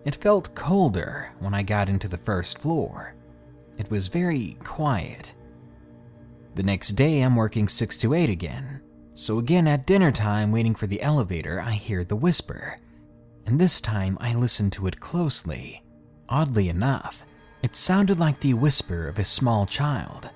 It 0.05 0.15
felt 0.15 0.55
colder 0.55 1.31
when 1.39 1.53
I 1.53 1.63
got 1.63 1.89
into 1.89 2.07
the 2.07 2.17
first 2.17 2.59
floor. 2.59 3.13
It 3.77 3.91
was 3.91 4.07
very 4.07 4.57
quiet. 4.63 5.33
The 6.55 6.63
next 6.63 6.91
day, 6.91 7.21
I'm 7.21 7.35
working 7.35 7.67
6 7.67 7.97
to 7.97 8.13
8 8.13 8.29
again. 8.29 8.81
So, 9.13 9.37
again 9.37 9.67
at 9.67 9.85
dinner 9.85 10.11
time, 10.11 10.51
waiting 10.51 10.75
for 10.75 10.87
the 10.87 11.01
elevator, 11.01 11.59
I 11.59 11.71
hear 11.71 12.03
the 12.03 12.15
whisper. 12.15 12.79
And 13.45 13.59
this 13.59 13.81
time, 13.81 14.17
I 14.21 14.33
listen 14.33 14.69
to 14.71 14.87
it 14.87 14.99
closely. 14.99 15.83
Oddly 16.29 16.69
enough, 16.69 17.25
it 17.61 17.75
sounded 17.75 18.19
like 18.19 18.39
the 18.39 18.53
whisper 18.53 19.07
of 19.07 19.17
a 19.17 19.23
small 19.23 19.65
child, 19.65 20.29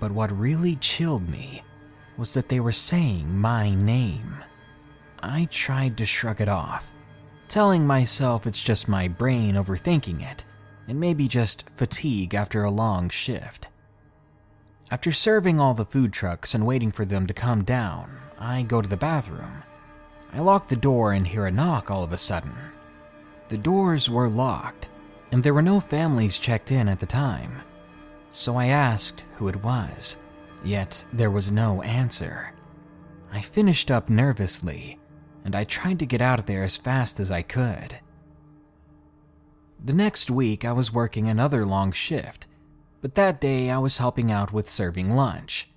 but 0.00 0.12
what 0.12 0.36
really 0.36 0.76
chilled 0.76 1.28
me 1.28 1.62
was 2.16 2.34
that 2.34 2.48
they 2.48 2.60
were 2.60 2.72
saying 2.72 3.38
my 3.38 3.74
name. 3.74 4.36
I 5.20 5.46
tried 5.50 5.96
to 5.98 6.04
shrug 6.04 6.40
it 6.40 6.48
off, 6.48 6.92
telling 7.48 7.86
myself 7.86 8.46
it's 8.46 8.62
just 8.62 8.88
my 8.88 9.08
brain 9.08 9.54
overthinking 9.54 10.22
it, 10.22 10.44
and 10.86 11.00
maybe 11.00 11.26
just 11.28 11.64
fatigue 11.74 12.34
after 12.34 12.64
a 12.64 12.70
long 12.70 13.08
shift. 13.08 13.68
After 14.90 15.12
serving 15.12 15.60
all 15.60 15.74
the 15.74 15.84
food 15.84 16.12
trucks 16.12 16.54
and 16.54 16.66
waiting 16.66 16.90
for 16.92 17.04
them 17.04 17.26
to 17.26 17.34
come 17.34 17.62
down, 17.62 18.10
I 18.38 18.62
go 18.62 18.80
to 18.80 18.88
the 18.88 18.96
bathroom. 18.96 19.62
I 20.32 20.40
lock 20.40 20.68
the 20.68 20.76
door 20.76 21.12
and 21.12 21.26
hear 21.26 21.46
a 21.46 21.50
knock 21.50 21.90
all 21.90 22.02
of 22.02 22.12
a 22.12 22.18
sudden. 22.18 22.54
The 23.48 23.58
doors 23.58 24.08
were 24.10 24.28
locked, 24.28 24.88
and 25.32 25.42
there 25.42 25.54
were 25.54 25.62
no 25.62 25.80
families 25.80 26.38
checked 26.38 26.72
in 26.72 26.88
at 26.88 27.00
the 27.00 27.06
time. 27.06 27.60
So 28.30 28.56
I 28.56 28.66
asked 28.66 29.24
who 29.36 29.48
it 29.48 29.62
was, 29.62 30.16
yet 30.64 31.04
there 31.12 31.30
was 31.30 31.52
no 31.52 31.82
answer. 31.82 32.52
I 33.32 33.40
finished 33.40 33.90
up 33.90 34.08
nervously, 34.08 34.98
and 35.44 35.54
I 35.54 35.64
tried 35.64 35.98
to 36.00 36.06
get 36.06 36.20
out 36.20 36.38
of 36.38 36.46
there 36.46 36.62
as 36.62 36.76
fast 36.76 37.20
as 37.20 37.30
I 37.30 37.42
could. 37.42 37.98
The 39.84 39.92
next 39.92 40.30
week, 40.30 40.64
I 40.64 40.72
was 40.72 40.92
working 40.92 41.28
another 41.28 41.64
long 41.64 41.92
shift, 41.92 42.46
but 43.00 43.14
that 43.14 43.40
day 43.40 43.70
I 43.70 43.78
was 43.78 43.98
helping 43.98 44.32
out 44.32 44.52
with 44.52 44.68
serving 44.68 45.10
lunch. 45.10 45.70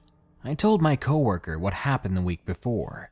I 0.43 0.55
told 0.55 0.81
my 0.81 0.95
coworker 0.95 1.59
what 1.59 1.73
happened 1.73 2.17
the 2.17 2.21
week 2.21 2.45
before, 2.45 3.11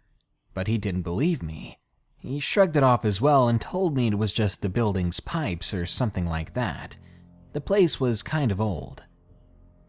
but 0.54 0.68
he 0.68 0.78
didn't 0.78 1.04
believe 1.04 1.44
me. 1.44 1.78
He 2.20 2.40
shrugged 2.40 2.76
it 2.76 2.84
off 2.84 3.06
as 3.06 3.22
well 3.22 3.48
and 3.48 3.62
told 3.62 3.96
me 3.96 4.08
it 4.08 4.18
was 4.18 4.34
just 4.34 4.62
the 4.62 4.70
building's 4.70 5.20
pipes 5.20 5.74
or 5.74 5.86
something 5.86 6.26
like 6.26 6.54
that. 6.54 6.98
The 7.54 7.62
place 7.62 8.00
was 8.00 8.22
kind 8.24 8.52
of 8.52 8.60
old. 8.60 9.04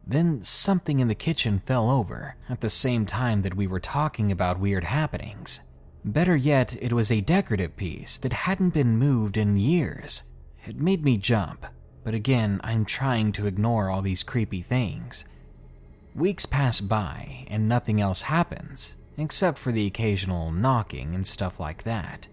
Then 0.06 0.42
something 0.42 1.00
in 1.00 1.08
the 1.08 1.14
kitchen 1.14 1.58
fell 1.58 1.90
over 1.90 2.36
at 2.48 2.60
the 2.60 2.70
same 2.70 3.04
time 3.04 3.42
that 3.42 3.54
we 3.54 3.66
were 3.66 3.80
talking 3.80 4.32
about 4.32 4.58
weird 4.60 4.84
happenings. 4.84 5.60
Better 6.04 6.36
yet, 6.36 6.76
it 6.80 6.92
was 6.92 7.10
a 7.10 7.20
decorative 7.20 7.76
piece 7.76 8.18
that 8.18 8.32
hadn't 8.32 8.70
been 8.70 8.96
moved 8.96 9.36
in 9.36 9.56
years. 9.56 10.22
It 10.66 10.80
made 10.80 11.04
me 11.04 11.16
jump, 11.16 11.66
but 12.04 12.14
again, 12.14 12.60
I'm 12.64 12.84
trying 12.84 13.32
to 13.32 13.46
ignore 13.46 13.90
all 13.90 14.02
these 14.02 14.22
creepy 14.22 14.62
things. 14.62 15.24
Weeks 16.14 16.46
pass 16.46 16.80
by 16.80 17.44
and 17.48 17.68
nothing 17.68 18.00
else 18.00 18.22
happens, 18.22 18.96
except 19.20 19.58
for 19.58 19.72
the 19.72 19.86
occasional 19.86 20.50
knocking 20.50 21.14
and 21.14 21.26
stuff 21.26 21.60
like 21.60 21.82
that. 21.84 22.28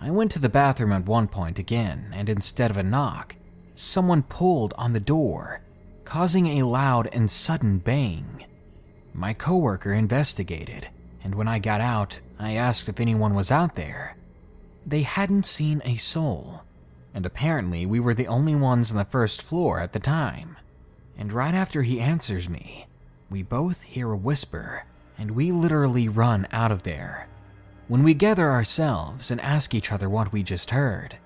I 0.00 0.10
went 0.10 0.30
to 0.32 0.38
the 0.38 0.48
bathroom 0.48 0.92
at 0.92 1.06
one 1.06 1.28
point 1.28 1.58
again, 1.58 2.12
and 2.12 2.28
instead 2.28 2.70
of 2.70 2.76
a 2.76 2.82
knock, 2.82 3.36
someone 3.74 4.22
pulled 4.22 4.72
on 4.78 4.92
the 4.92 5.00
door, 5.00 5.60
causing 6.04 6.46
a 6.46 6.62
loud 6.62 7.08
and 7.12 7.30
sudden 7.30 7.78
bang. 7.78 8.44
My 9.12 9.34
coworker 9.34 9.92
investigated, 9.92 10.88
and 11.22 11.34
when 11.34 11.48
I 11.48 11.58
got 11.58 11.80
out, 11.80 12.20
I 12.38 12.52
asked 12.52 12.88
if 12.88 13.00
anyone 13.00 13.34
was 13.34 13.50
out 13.50 13.76
there. 13.76 14.16
They 14.86 15.02
hadn't 15.02 15.44
seen 15.44 15.82
a 15.84 15.96
soul, 15.96 16.62
and 17.12 17.26
apparently 17.26 17.84
we 17.84 18.00
were 18.00 18.14
the 18.14 18.28
only 18.28 18.54
ones 18.54 18.90
on 18.90 18.96
the 18.96 19.04
first 19.04 19.42
floor 19.42 19.80
at 19.80 19.92
the 19.92 20.00
time. 20.00 20.56
And 21.18 21.32
right 21.32 21.54
after 21.54 21.82
he 21.82 22.00
answers 22.00 22.48
me, 22.48 22.86
we 23.28 23.42
both 23.42 23.82
hear 23.82 24.10
a 24.10 24.16
whisper, 24.16 24.84
and 25.20 25.30
we 25.32 25.52
literally 25.52 26.08
run 26.08 26.48
out 26.50 26.72
of 26.72 26.82
there. 26.82 27.28
When 27.88 28.02
we 28.02 28.14
gather 28.14 28.50
ourselves 28.50 29.30
and 29.30 29.38
ask 29.42 29.74
each 29.74 29.92
other 29.92 30.08
what 30.08 30.32
we 30.32 30.42
just 30.42 30.70
heard, 30.70 31.18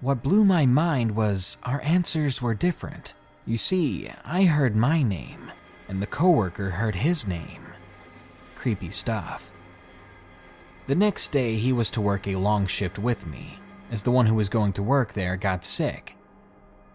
what 0.00 0.22
blew 0.22 0.42
my 0.42 0.64
mind 0.64 1.14
was 1.14 1.58
our 1.62 1.82
answers 1.82 2.40
were 2.40 2.54
different. 2.54 3.12
You 3.44 3.58
see, 3.58 4.10
I 4.24 4.44
heard 4.44 4.74
my 4.74 5.02
name, 5.02 5.52
and 5.86 6.00
the 6.00 6.06
coworker 6.06 6.70
heard 6.70 6.94
his 6.94 7.26
name. 7.26 7.66
Creepy 8.54 8.90
stuff. 8.90 9.52
The 10.86 10.94
next 10.94 11.28
day, 11.28 11.56
he 11.56 11.72
was 11.72 11.90
to 11.90 12.00
work 12.00 12.26
a 12.26 12.36
long 12.36 12.66
shift 12.66 12.98
with 12.98 13.26
me, 13.26 13.58
as 13.90 14.02
the 14.02 14.10
one 14.10 14.26
who 14.26 14.34
was 14.34 14.48
going 14.48 14.72
to 14.74 14.82
work 14.82 15.12
there 15.12 15.36
got 15.36 15.62
sick. 15.62 16.16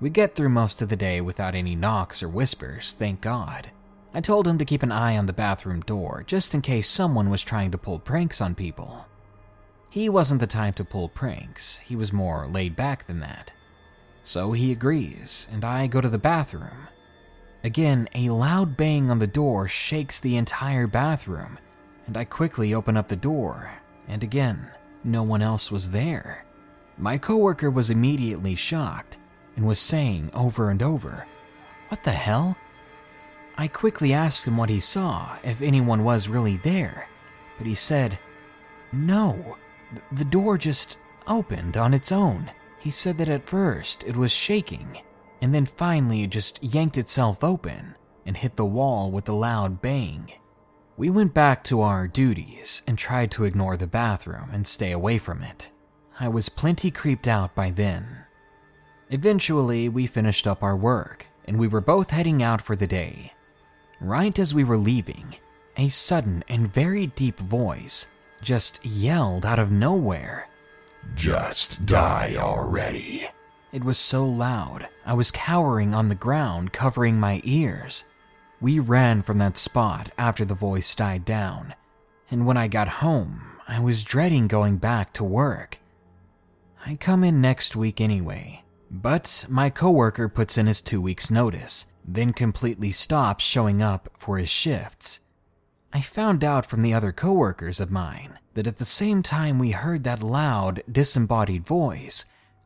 We 0.01 0.09
get 0.09 0.33
through 0.33 0.49
most 0.49 0.81
of 0.81 0.89
the 0.89 0.95
day 0.95 1.21
without 1.21 1.53
any 1.53 1.75
knocks 1.75 2.23
or 2.23 2.29
whispers, 2.29 2.93
thank 2.93 3.21
God. 3.21 3.69
I 4.13 4.21
told 4.21 4.47
him 4.47 4.57
to 4.57 4.65
keep 4.65 4.83
an 4.83 4.91
eye 4.91 5.17
on 5.17 5.25
the 5.25 5.33
bathroom 5.33 5.81
door, 5.81 6.23
just 6.25 6.55
in 6.55 6.61
case 6.61 6.89
someone 6.89 7.29
was 7.29 7.43
trying 7.43 7.71
to 7.71 7.77
pull 7.77 7.99
pranks 7.99 8.41
on 8.41 8.55
people. 8.55 9.05
He 9.89 10.09
wasn't 10.09 10.41
the 10.41 10.47
type 10.47 10.75
to 10.75 10.85
pull 10.85 11.09
pranks, 11.09 11.79
he 11.79 11.95
was 11.95 12.13
more 12.13 12.47
laid 12.47 12.75
back 12.75 13.05
than 13.05 13.19
that. 13.19 13.53
So 14.23 14.51
he 14.51 14.71
agrees, 14.71 15.47
and 15.51 15.63
I 15.63 15.87
go 15.87 16.01
to 16.01 16.09
the 16.09 16.17
bathroom. 16.17 16.87
Again, 17.63 18.07
a 18.13 18.29
loud 18.29 18.77
bang 18.77 19.09
on 19.09 19.19
the 19.19 19.27
door 19.27 19.67
shakes 19.67 20.19
the 20.19 20.37
entire 20.37 20.87
bathroom, 20.87 21.57
and 22.05 22.17
I 22.17 22.25
quickly 22.25 22.73
open 22.73 22.97
up 22.97 23.07
the 23.07 23.15
door, 23.15 23.71
and 24.07 24.23
again, 24.23 24.67
no 25.03 25.23
one 25.23 25.41
else 25.41 25.71
was 25.71 25.91
there. 25.91 26.45
My 26.97 27.17
coworker 27.17 27.69
was 27.69 27.89
immediately 27.89 28.55
shocked 28.55 29.17
and 29.55 29.67
was 29.67 29.79
saying 29.79 30.29
over 30.33 30.69
and 30.69 30.81
over, 30.81 31.25
What 31.89 32.03
the 32.03 32.11
hell? 32.11 32.57
I 33.59 33.67
quickly 33.67 34.13
asked 34.13 34.45
him 34.45 34.55
what 34.55 34.69
he 34.69 34.79
saw, 34.79 35.35
if 35.43 35.63
anyone 35.63 36.03
was 36.03 36.29
really 36.29 36.57
there, 36.57 37.07
but 37.57 37.65
he 37.65 37.73
said, 37.73 38.19
No, 38.93 39.57
the 40.11 40.25
door 40.25 40.59
just 40.59 40.99
opened 41.25 41.75
on 41.75 41.93
its 41.93 42.11
own. 42.11 42.51
He 42.79 42.91
said 42.91 43.17
that 43.17 43.29
at 43.29 43.47
first 43.47 44.03
it 44.03 44.15
was 44.15 44.31
shaking, 44.31 45.01
and 45.41 45.55
then 45.55 45.65
finally 45.65 46.21
it 46.21 46.29
just 46.29 46.63
yanked 46.63 46.99
itself 46.99 47.43
open 47.43 47.95
and 48.27 48.37
hit 48.37 48.57
the 48.57 48.65
wall 48.65 49.09
with 49.11 49.27
a 49.27 49.33
loud 49.33 49.81
bang. 49.81 50.31
We 50.95 51.09
went 51.09 51.33
back 51.33 51.63
to 51.65 51.81
our 51.81 52.07
duties 52.07 52.83
and 52.85 52.97
tried 52.97 53.31
to 53.31 53.45
ignore 53.45 53.75
the 53.75 53.87
bathroom 53.87 54.49
and 54.53 54.67
stay 54.67 54.91
away 54.91 55.17
from 55.17 55.41
it. 55.41 55.71
I 56.19 56.27
was 56.27 56.49
plenty 56.49 56.91
creeped 56.91 57.27
out 57.27 57.55
by 57.55 57.71
then. 57.71 58.25
Eventually, 59.09 59.89
we 59.89 60.05
finished 60.05 60.45
up 60.45 60.61
our 60.61 60.75
work 60.75 61.25
and 61.45 61.57
we 61.57 61.67
were 61.67 61.81
both 61.81 62.11
heading 62.11 62.43
out 62.43 62.61
for 62.61 62.75
the 62.75 62.87
day 62.87 63.33
Right 63.99 64.37
as 64.37 64.53
we 64.53 64.63
were 64.63 64.77
leaving, 64.77 65.35
a 65.75 65.87
sudden 65.87 66.43
and 66.47 66.71
very 66.71 67.07
deep 67.07 67.39
voice 67.39 68.07
just 68.41 68.85
yelled 68.85 69.45
out 69.45 69.59
of 69.59 69.71
nowhere 69.71 70.47
Just 71.15 71.85
die 71.85 72.35
already. 72.37 73.27
It 73.71 73.83
was 73.83 73.97
so 73.97 74.25
loud, 74.25 74.87
I 75.05 75.13
was 75.13 75.31
cowering 75.31 75.93
on 75.93 76.09
the 76.09 76.15
ground, 76.15 76.73
covering 76.73 77.19
my 77.19 77.41
ears. 77.43 78.03
We 78.61 78.79
ran 78.79 79.21
from 79.21 79.37
that 79.39 79.57
spot 79.57 80.11
after 80.17 80.45
the 80.45 80.55
voice 80.55 80.93
died 80.95 81.25
down, 81.25 81.73
and 82.29 82.45
when 82.45 82.57
I 82.57 82.67
got 82.67 82.87
home, 82.87 83.41
I 83.67 83.79
was 83.79 84.03
dreading 84.03 84.47
going 84.47 84.77
back 84.77 85.13
to 85.13 85.23
work. 85.23 85.79
I 86.85 86.95
come 86.95 87.23
in 87.23 87.41
next 87.41 87.75
week 87.75 87.99
anyway, 87.99 88.63
but 88.89 89.45
my 89.49 89.69
coworker 89.69 90.29
puts 90.29 90.57
in 90.57 90.67
his 90.67 90.81
two 90.81 91.01
weeks' 91.01 91.31
notice, 91.31 91.85
then 92.07 92.31
completely 92.31 92.91
stops 92.91 93.43
showing 93.43 93.81
up 93.81 94.09
for 94.17 94.37
his 94.37 94.49
shifts. 94.49 95.19
I 95.91 96.01
found 96.01 96.43
out 96.43 96.65
from 96.65 96.81
the 96.81 96.93
other 96.93 97.11
coworkers 97.11 97.79
of 97.79 97.91
mine 97.91 98.39
that 98.53 98.67
at 98.67 98.77
the 98.77 98.85
same 98.85 99.21
time 99.21 99.59
we 99.59 99.71
heard 99.71 100.03
that 100.03 100.23
loud, 100.23 100.83
disembodied 100.91 101.65
voice, 101.65 102.25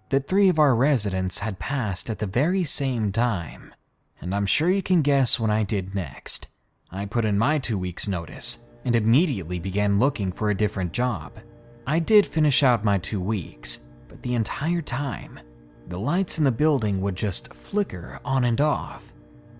that 0.10 0.27
three 0.27 0.50
of 0.50 0.60
our 0.60 0.75
residents 0.75 1.39
had 1.39 1.60
passed 1.60 2.10
at 2.10 2.19
the 2.19 2.25
very 2.25 2.63
same 2.63 3.12
time. 3.12 3.74
And 4.19 4.36
I'm 4.36 4.45
sure 4.45 4.69
you 4.69 4.83
can 4.83 5.01
guess 5.01 5.39
what 5.39 5.50
I 5.50 5.63
did 5.63 5.95
next. 5.95 6.48
I 6.91 7.05
put 7.05 7.25
in 7.25 7.38
my 7.38 7.57
two 7.57 7.77
weeks' 7.77 8.07
notice 8.07 8.60
and 8.86 8.95
immediately 8.95 9.60
began 9.60 10.00
looking 10.00 10.31
for 10.31 10.50
a 10.50 10.55
different 10.55 10.91
job. 10.91 11.39
I 11.88 12.00
did 12.00 12.25
finish 12.25 12.63
out 12.63 12.83
my 12.83 12.98
two 12.98 13.21
weeks, 13.21 13.79
but 14.07 14.21
the 14.21 14.36
entire 14.36 14.81
time, 14.81 15.39
the 15.88 16.00
lights 16.00 16.38
in 16.38 16.43
the 16.43 16.51
building 16.51 17.01
would 17.01 17.15
just 17.15 17.53
flicker 17.53 18.19
on 18.24 18.43
and 18.43 18.60
off. 18.62 19.13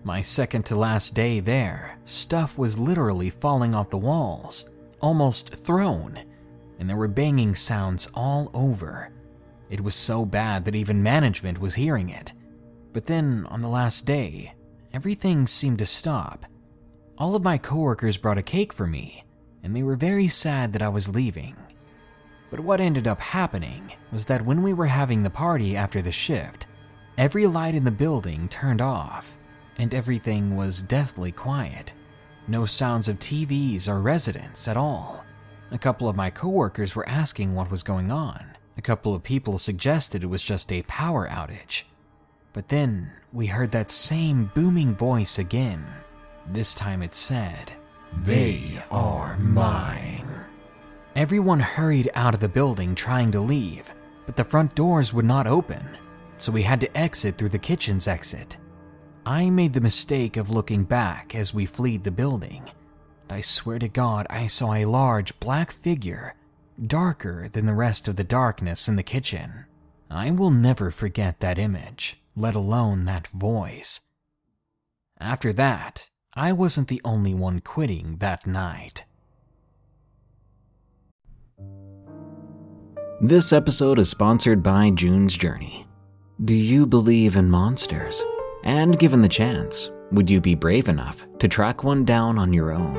My 0.04 0.20
second 0.20 0.66
to 0.66 0.74
last 0.74 1.14
day 1.14 1.38
there, 1.38 1.96
stuff 2.06 2.58
was 2.58 2.76
literally 2.76 3.30
falling 3.30 3.72
off 3.72 3.88
the 3.88 3.98
walls, 3.98 4.66
almost 5.00 5.54
thrown, 5.54 6.18
and 6.80 6.90
there 6.90 6.96
were 6.96 7.06
banging 7.06 7.54
sounds 7.54 8.08
all 8.12 8.50
over. 8.52 9.10
It 9.70 9.80
was 9.80 9.94
so 9.94 10.24
bad 10.24 10.64
that 10.64 10.74
even 10.74 11.04
management 11.04 11.60
was 11.60 11.76
hearing 11.76 12.08
it. 12.08 12.32
But 12.92 13.06
then, 13.06 13.46
on 13.48 13.60
the 13.60 13.68
last 13.68 14.04
day, 14.04 14.54
everything 14.92 15.46
seemed 15.46 15.78
to 15.78 15.86
stop. 15.86 16.46
All 17.16 17.36
of 17.36 17.44
my 17.44 17.56
coworkers 17.56 18.16
brought 18.16 18.38
a 18.38 18.42
cake 18.42 18.72
for 18.72 18.88
me, 18.88 19.22
and 19.62 19.74
they 19.74 19.84
were 19.84 19.94
very 19.94 20.26
sad 20.26 20.72
that 20.72 20.82
I 20.82 20.88
was 20.88 21.14
leaving. 21.14 21.54
But 22.50 22.58
what 22.58 22.80
ended 22.80 23.06
up 23.06 23.20
happening 23.20 23.92
was 24.10 24.24
that 24.24 24.44
when 24.44 24.64
we 24.64 24.72
were 24.72 24.86
having 24.86 25.22
the 25.22 25.30
party 25.30 25.76
after 25.76 26.02
the 26.02 26.10
shift, 26.10 26.66
every 27.16 27.46
light 27.46 27.76
in 27.76 27.84
the 27.84 27.92
building 27.92 28.48
turned 28.48 28.80
off 28.80 29.38
and 29.78 29.94
everything 29.94 30.56
was 30.56 30.82
deathly 30.82 31.32
quiet. 31.32 31.94
No 32.48 32.64
sounds 32.64 33.08
of 33.08 33.18
TVs 33.18 33.88
or 33.88 34.00
residents 34.00 34.68
at 34.68 34.76
all. 34.76 35.24
A 35.70 35.78
couple 35.78 36.08
of 36.08 36.16
my 36.16 36.28
coworkers 36.28 36.94
were 36.94 37.08
asking 37.08 37.54
what 37.54 37.70
was 37.70 37.82
going 37.82 38.10
on. 38.10 38.44
A 38.76 38.82
couple 38.82 39.14
of 39.14 39.22
people 39.22 39.58
suggested 39.58 40.22
it 40.22 40.26
was 40.26 40.42
just 40.42 40.72
a 40.72 40.82
power 40.82 41.28
outage. 41.28 41.84
But 42.52 42.68
then 42.68 43.10
we 43.32 43.46
heard 43.46 43.70
that 43.72 43.90
same 43.90 44.50
booming 44.54 44.94
voice 44.94 45.38
again. 45.38 45.86
This 46.46 46.74
time 46.74 47.02
it 47.02 47.14
said, 47.14 47.72
They 48.22 48.82
are 48.90 49.38
mine. 49.38 50.28
Everyone 51.14 51.60
hurried 51.60 52.10
out 52.14 52.34
of 52.34 52.40
the 52.40 52.48
building 52.48 52.94
trying 52.94 53.30
to 53.32 53.40
leave, 53.40 53.92
but 54.26 54.36
the 54.36 54.44
front 54.44 54.74
doors 54.74 55.12
would 55.12 55.24
not 55.24 55.46
open, 55.46 55.86
so 56.38 56.50
we 56.50 56.62
had 56.62 56.80
to 56.80 56.98
exit 56.98 57.36
through 57.36 57.50
the 57.50 57.58
kitchen's 57.58 58.08
exit. 58.08 58.56
I 59.24 59.50
made 59.50 59.72
the 59.72 59.80
mistake 59.80 60.36
of 60.36 60.50
looking 60.50 60.82
back 60.82 61.34
as 61.34 61.54
we 61.54 61.64
fled 61.64 62.02
the 62.02 62.10
building. 62.10 62.68
I 63.30 63.40
swear 63.40 63.78
to 63.78 63.88
God, 63.88 64.26
I 64.28 64.48
saw 64.48 64.74
a 64.74 64.84
large 64.84 65.38
black 65.38 65.70
figure, 65.70 66.34
darker 66.84 67.48
than 67.48 67.66
the 67.66 67.74
rest 67.74 68.08
of 68.08 68.16
the 68.16 68.24
darkness 68.24 68.88
in 68.88 68.96
the 68.96 69.02
kitchen. 69.04 69.66
I 70.10 70.32
will 70.32 70.50
never 70.50 70.90
forget 70.90 71.38
that 71.40 71.58
image, 71.58 72.20
let 72.36 72.56
alone 72.56 73.04
that 73.04 73.28
voice. 73.28 74.00
After 75.20 75.52
that, 75.52 76.10
I 76.34 76.52
wasn't 76.52 76.88
the 76.88 77.00
only 77.04 77.32
one 77.32 77.60
quitting 77.60 78.16
that 78.16 78.44
night. 78.44 79.04
This 83.20 83.52
episode 83.52 84.00
is 84.00 84.08
sponsored 84.08 84.64
by 84.64 84.90
June's 84.90 85.36
Journey. 85.36 85.86
Do 86.44 86.56
you 86.56 86.86
believe 86.86 87.36
in 87.36 87.48
monsters? 87.48 88.20
And 88.64 88.98
given 88.98 89.22
the 89.22 89.28
chance, 89.28 89.90
would 90.12 90.30
you 90.30 90.40
be 90.40 90.54
brave 90.54 90.88
enough 90.88 91.26
to 91.38 91.48
track 91.48 91.82
one 91.82 92.04
down 92.04 92.38
on 92.38 92.52
your 92.52 92.72
own? 92.72 92.96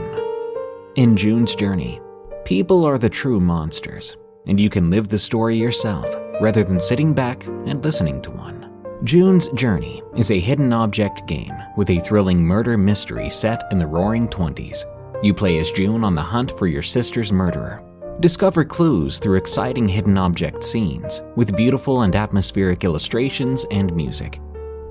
In 0.95 1.15
June's 1.15 1.55
Journey, 1.55 2.01
people 2.43 2.85
are 2.85 2.97
the 2.97 3.09
true 3.09 3.39
monsters, 3.39 4.17
and 4.45 4.59
you 4.59 4.69
can 4.69 4.89
live 4.89 5.07
the 5.07 5.17
story 5.17 5.57
yourself 5.57 6.07
rather 6.41 6.63
than 6.63 6.79
sitting 6.79 7.13
back 7.13 7.45
and 7.45 7.83
listening 7.83 8.21
to 8.23 8.31
one. 8.31 8.69
June's 9.03 9.47
Journey 9.49 10.01
is 10.15 10.31
a 10.31 10.39
hidden 10.39 10.73
object 10.73 11.25
game 11.27 11.55
with 11.77 11.89
a 11.89 11.99
thrilling 11.99 12.41
murder 12.41 12.77
mystery 12.77 13.29
set 13.29 13.63
in 13.71 13.79
the 13.79 13.87
roaring 13.87 14.27
20s. 14.27 14.83
You 15.23 15.33
play 15.33 15.57
as 15.59 15.71
June 15.71 16.03
on 16.03 16.15
the 16.15 16.21
hunt 16.21 16.57
for 16.57 16.67
your 16.67 16.81
sister's 16.81 17.31
murderer. 17.31 17.83
Discover 18.19 18.65
clues 18.65 19.19
through 19.19 19.37
exciting 19.37 19.87
hidden 19.87 20.17
object 20.17 20.63
scenes 20.63 21.21
with 21.35 21.55
beautiful 21.55 22.01
and 22.01 22.15
atmospheric 22.15 22.83
illustrations 22.83 23.65
and 23.71 23.93
music. 23.95 24.39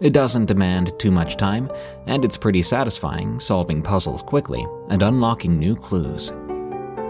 It 0.00 0.12
doesn't 0.12 0.46
demand 0.46 0.98
too 0.98 1.10
much 1.10 1.36
time, 1.36 1.70
and 2.06 2.24
it's 2.24 2.36
pretty 2.36 2.62
satisfying 2.62 3.38
solving 3.38 3.80
puzzles 3.80 4.22
quickly 4.22 4.66
and 4.88 5.02
unlocking 5.02 5.58
new 5.58 5.76
clues. 5.76 6.32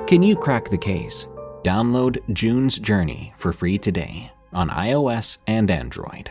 Can 0.06 0.22
you 0.22 0.36
crack 0.36 0.68
the 0.68 0.78
case? 0.78 1.26
Download 1.62 2.18
June's 2.34 2.78
Journey 2.78 3.32
for 3.38 3.52
free 3.52 3.78
today 3.78 4.30
on 4.52 4.68
iOS 4.68 5.38
and 5.46 5.70
Android. 5.70 6.30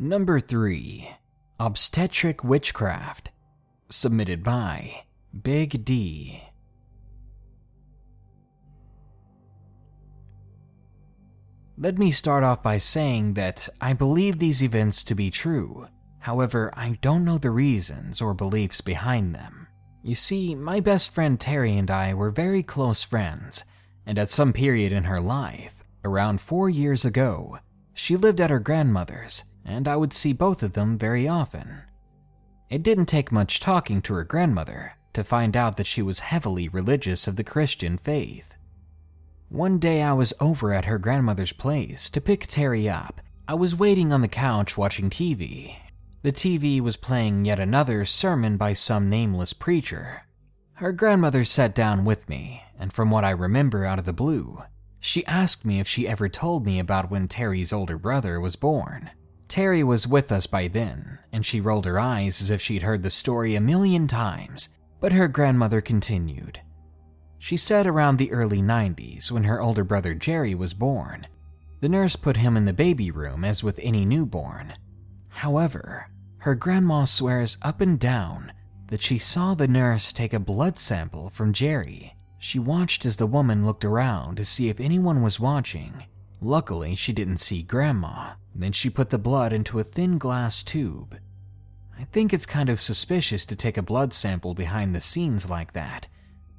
Number 0.00 0.38
3 0.38 1.10
Obstetric 1.58 2.44
Witchcraft. 2.44 3.32
Submitted 3.88 4.44
by 4.44 5.02
Big 5.42 5.84
D. 5.84 6.40
Let 11.76 11.98
me 11.98 12.12
start 12.12 12.44
off 12.44 12.62
by 12.62 12.78
saying 12.78 13.34
that 13.34 13.68
I 13.80 13.92
believe 13.92 14.38
these 14.38 14.62
events 14.62 15.02
to 15.02 15.16
be 15.16 15.32
true. 15.32 15.88
However, 16.20 16.72
I 16.76 16.96
don't 17.00 17.24
know 17.24 17.38
the 17.38 17.50
reasons 17.50 18.22
or 18.22 18.34
beliefs 18.34 18.80
behind 18.80 19.34
them. 19.34 19.66
You 20.04 20.14
see, 20.14 20.54
my 20.54 20.78
best 20.78 21.12
friend 21.12 21.40
Terry 21.40 21.76
and 21.76 21.90
I 21.90 22.14
were 22.14 22.30
very 22.30 22.62
close 22.62 23.02
friends, 23.02 23.64
and 24.06 24.16
at 24.16 24.28
some 24.28 24.52
period 24.52 24.92
in 24.92 25.02
her 25.02 25.20
life, 25.20 25.82
around 26.04 26.40
four 26.40 26.70
years 26.70 27.04
ago, 27.04 27.58
she 27.94 28.14
lived 28.14 28.40
at 28.40 28.50
her 28.50 28.60
grandmother's 28.60 29.42
and 29.64 29.86
I 29.88 29.96
would 29.96 30.12
see 30.12 30.32
both 30.32 30.62
of 30.62 30.72
them 30.72 30.98
very 30.98 31.28
often. 31.28 31.82
It 32.70 32.82
didn't 32.82 33.06
take 33.06 33.32
much 33.32 33.60
talking 33.60 34.02
to 34.02 34.14
her 34.14 34.24
grandmother 34.24 34.94
to 35.14 35.24
find 35.24 35.56
out 35.56 35.76
that 35.76 35.86
she 35.86 36.02
was 36.02 36.20
heavily 36.20 36.68
religious 36.68 37.26
of 37.26 37.36
the 37.36 37.44
Christian 37.44 37.98
faith. 37.98 38.56
One 39.48 39.78
day 39.78 40.02
I 40.02 40.12
was 40.12 40.34
over 40.40 40.72
at 40.74 40.84
her 40.84 40.98
grandmother's 40.98 41.52
place 41.52 42.10
to 42.10 42.20
pick 42.20 42.46
Terry 42.46 42.88
up. 42.88 43.20
I 43.46 43.54
was 43.54 43.74
waiting 43.74 44.12
on 44.12 44.20
the 44.20 44.28
couch 44.28 44.76
watching 44.76 45.08
TV. 45.08 45.76
The 46.22 46.32
TV 46.32 46.80
was 46.80 46.96
playing 46.96 47.46
yet 47.46 47.58
another 47.58 48.04
sermon 48.04 48.58
by 48.58 48.74
some 48.74 49.08
nameless 49.08 49.54
preacher. 49.54 50.26
Her 50.74 50.92
grandmother 50.92 51.44
sat 51.44 51.74
down 51.74 52.04
with 52.04 52.28
me, 52.28 52.62
and 52.78 52.92
from 52.92 53.10
what 53.10 53.24
I 53.24 53.30
remember 53.30 53.84
out 53.84 53.98
of 53.98 54.04
the 54.04 54.12
blue, 54.12 54.62
she 55.00 55.24
asked 55.26 55.64
me 55.64 55.80
if 55.80 55.88
she 55.88 56.06
ever 56.06 56.28
told 56.28 56.66
me 56.66 56.78
about 56.78 57.10
when 57.10 57.26
Terry's 57.26 57.72
older 57.72 57.96
brother 57.96 58.38
was 58.40 58.56
born. 58.56 59.10
Terry 59.48 59.82
was 59.82 60.06
with 60.06 60.30
us 60.30 60.46
by 60.46 60.68
then, 60.68 61.18
and 61.32 61.44
she 61.44 61.60
rolled 61.60 61.86
her 61.86 61.98
eyes 61.98 62.40
as 62.40 62.50
if 62.50 62.60
she'd 62.60 62.82
heard 62.82 63.02
the 63.02 63.10
story 63.10 63.54
a 63.54 63.60
million 63.60 64.06
times, 64.06 64.68
but 65.00 65.12
her 65.12 65.26
grandmother 65.26 65.80
continued. 65.80 66.60
She 67.38 67.56
said 67.56 67.86
around 67.86 68.16
the 68.18 68.32
early 68.32 68.60
90s, 68.60 69.30
when 69.32 69.44
her 69.44 69.60
older 69.60 69.84
brother 69.84 70.14
Jerry 70.14 70.54
was 70.54 70.74
born, 70.74 71.26
the 71.80 71.88
nurse 71.88 72.16
put 72.16 72.36
him 72.36 72.56
in 72.56 72.64
the 72.64 72.72
baby 72.72 73.10
room 73.10 73.44
as 73.44 73.62
with 73.62 73.80
any 73.82 74.04
newborn. 74.04 74.74
However, 75.28 76.10
her 76.38 76.54
grandma 76.54 77.04
swears 77.04 77.56
up 77.62 77.80
and 77.80 77.98
down 77.98 78.52
that 78.88 79.02
she 79.02 79.18
saw 79.18 79.54
the 79.54 79.68
nurse 79.68 80.12
take 80.12 80.32
a 80.34 80.40
blood 80.40 80.78
sample 80.78 81.30
from 81.30 81.52
Jerry. 81.52 82.16
She 82.38 82.58
watched 82.58 83.06
as 83.06 83.16
the 83.16 83.26
woman 83.26 83.64
looked 83.64 83.84
around 83.84 84.36
to 84.36 84.44
see 84.44 84.68
if 84.68 84.80
anyone 84.80 85.22
was 85.22 85.40
watching. 85.40 86.04
Luckily, 86.40 86.94
she 86.94 87.12
didn't 87.12 87.38
see 87.38 87.62
Grandma, 87.62 88.34
then 88.58 88.72
she 88.72 88.90
put 88.90 89.10
the 89.10 89.18
blood 89.18 89.52
into 89.52 89.78
a 89.78 89.84
thin 89.84 90.18
glass 90.18 90.64
tube. 90.64 91.18
I 91.96 92.04
think 92.04 92.32
it's 92.32 92.46
kind 92.46 92.68
of 92.68 92.80
suspicious 92.80 93.46
to 93.46 93.56
take 93.56 93.76
a 93.76 93.82
blood 93.82 94.12
sample 94.12 94.52
behind 94.52 94.94
the 94.94 95.00
scenes 95.00 95.48
like 95.48 95.72
that, 95.72 96.08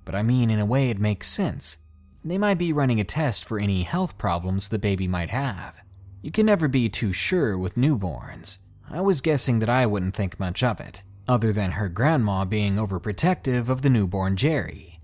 but 0.05 0.15
I 0.15 0.23
mean, 0.23 0.49
in 0.49 0.59
a 0.59 0.65
way, 0.65 0.89
it 0.89 0.99
makes 0.99 1.27
sense. 1.27 1.77
They 2.23 2.37
might 2.37 2.57
be 2.57 2.73
running 2.73 2.99
a 2.99 3.03
test 3.03 3.45
for 3.45 3.59
any 3.59 3.83
health 3.83 4.17
problems 4.17 4.69
the 4.69 4.79
baby 4.79 5.07
might 5.07 5.29
have. 5.29 5.77
You 6.21 6.31
can 6.31 6.45
never 6.45 6.67
be 6.67 6.89
too 6.89 7.13
sure 7.13 7.57
with 7.57 7.75
newborns. 7.75 8.57
I 8.89 9.01
was 9.01 9.21
guessing 9.21 9.59
that 9.59 9.69
I 9.69 9.85
wouldn't 9.85 10.15
think 10.15 10.39
much 10.39 10.63
of 10.63 10.79
it, 10.79 11.03
other 11.27 11.53
than 11.53 11.71
her 11.71 11.87
grandma 11.89 12.43
being 12.43 12.75
overprotective 12.75 13.69
of 13.69 13.81
the 13.81 13.89
newborn 13.89 14.35
Jerry. 14.35 14.99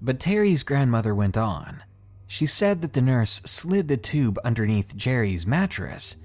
But 0.00 0.20
Terry's 0.20 0.62
grandmother 0.62 1.14
went 1.14 1.36
on. 1.36 1.82
She 2.26 2.46
said 2.46 2.82
that 2.82 2.92
the 2.92 3.00
nurse 3.00 3.40
slid 3.46 3.88
the 3.88 3.96
tube 3.96 4.38
underneath 4.44 4.96
Jerry's 4.96 5.46
mattress 5.46 6.16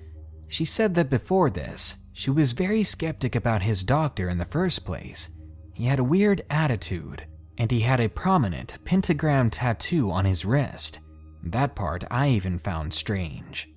she 0.53 0.65
said 0.65 0.93
that 0.93 1.09
before 1.09 1.49
this, 1.49 1.97
she 2.11 2.29
was 2.29 2.53
very 2.53 2.83
skeptic 2.83 3.35
about 3.35 3.63
his 3.63 3.83
doctor 3.83 4.29
in 4.29 4.37
the 4.37 4.45
first 4.45 4.85
place. 4.85 5.31
He 5.73 5.85
had 5.85 5.97
a 5.97 6.03
weird 6.03 6.43
attitude, 6.47 7.25
and 7.57 7.71
he 7.71 7.79
had 7.79 7.99
a 7.99 8.07
prominent 8.07 8.77
pentagram 8.85 9.49
tattoo 9.49 10.11
on 10.11 10.25
his 10.25 10.45
wrist. 10.45 10.99
That 11.41 11.73
part 11.73 12.03
I 12.11 12.29
even 12.29 12.59
found 12.59 12.93
strange. 12.93 13.67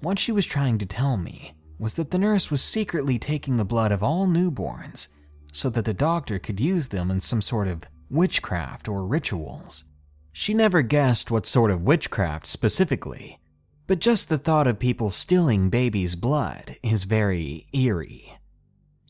What 0.00 0.18
she 0.18 0.32
was 0.32 0.46
trying 0.46 0.78
to 0.78 0.86
tell 0.86 1.18
me 1.18 1.54
was 1.78 1.96
that 1.96 2.10
the 2.10 2.16
nurse 2.16 2.50
was 2.50 2.62
secretly 2.62 3.18
taking 3.18 3.58
the 3.58 3.66
blood 3.66 3.92
of 3.92 4.02
all 4.02 4.26
newborns 4.26 5.08
so 5.52 5.68
that 5.68 5.84
the 5.84 5.92
doctor 5.92 6.38
could 6.38 6.58
use 6.58 6.88
them 6.88 7.10
in 7.10 7.20
some 7.20 7.42
sort 7.42 7.68
of 7.68 7.82
witchcraft 8.08 8.88
or 8.88 9.04
rituals. 9.04 9.84
She 10.32 10.54
never 10.54 10.80
guessed 10.80 11.30
what 11.30 11.44
sort 11.44 11.70
of 11.70 11.82
witchcraft 11.82 12.46
specifically, 12.46 13.40
but 13.88 13.98
just 13.98 14.28
the 14.28 14.38
thought 14.38 14.66
of 14.66 14.78
people 14.78 15.10
stealing 15.10 15.70
baby's 15.70 16.14
blood 16.14 16.76
is 16.82 17.04
very 17.04 17.66
eerie. 17.72 18.38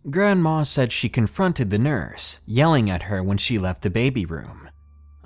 Grandma 0.08 0.62
said 0.62 0.92
she 0.92 1.08
confronted 1.08 1.68
the 1.68 1.78
nurse, 1.78 2.38
yelling 2.46 2.88
at 2.88 3.02
her 3.02 3.22
when 3.22 3.36
she 3.36 3.58
left 3.58 3.82
the 3.82 3.90
baby 3.90 4.24
room. 4.24 4.70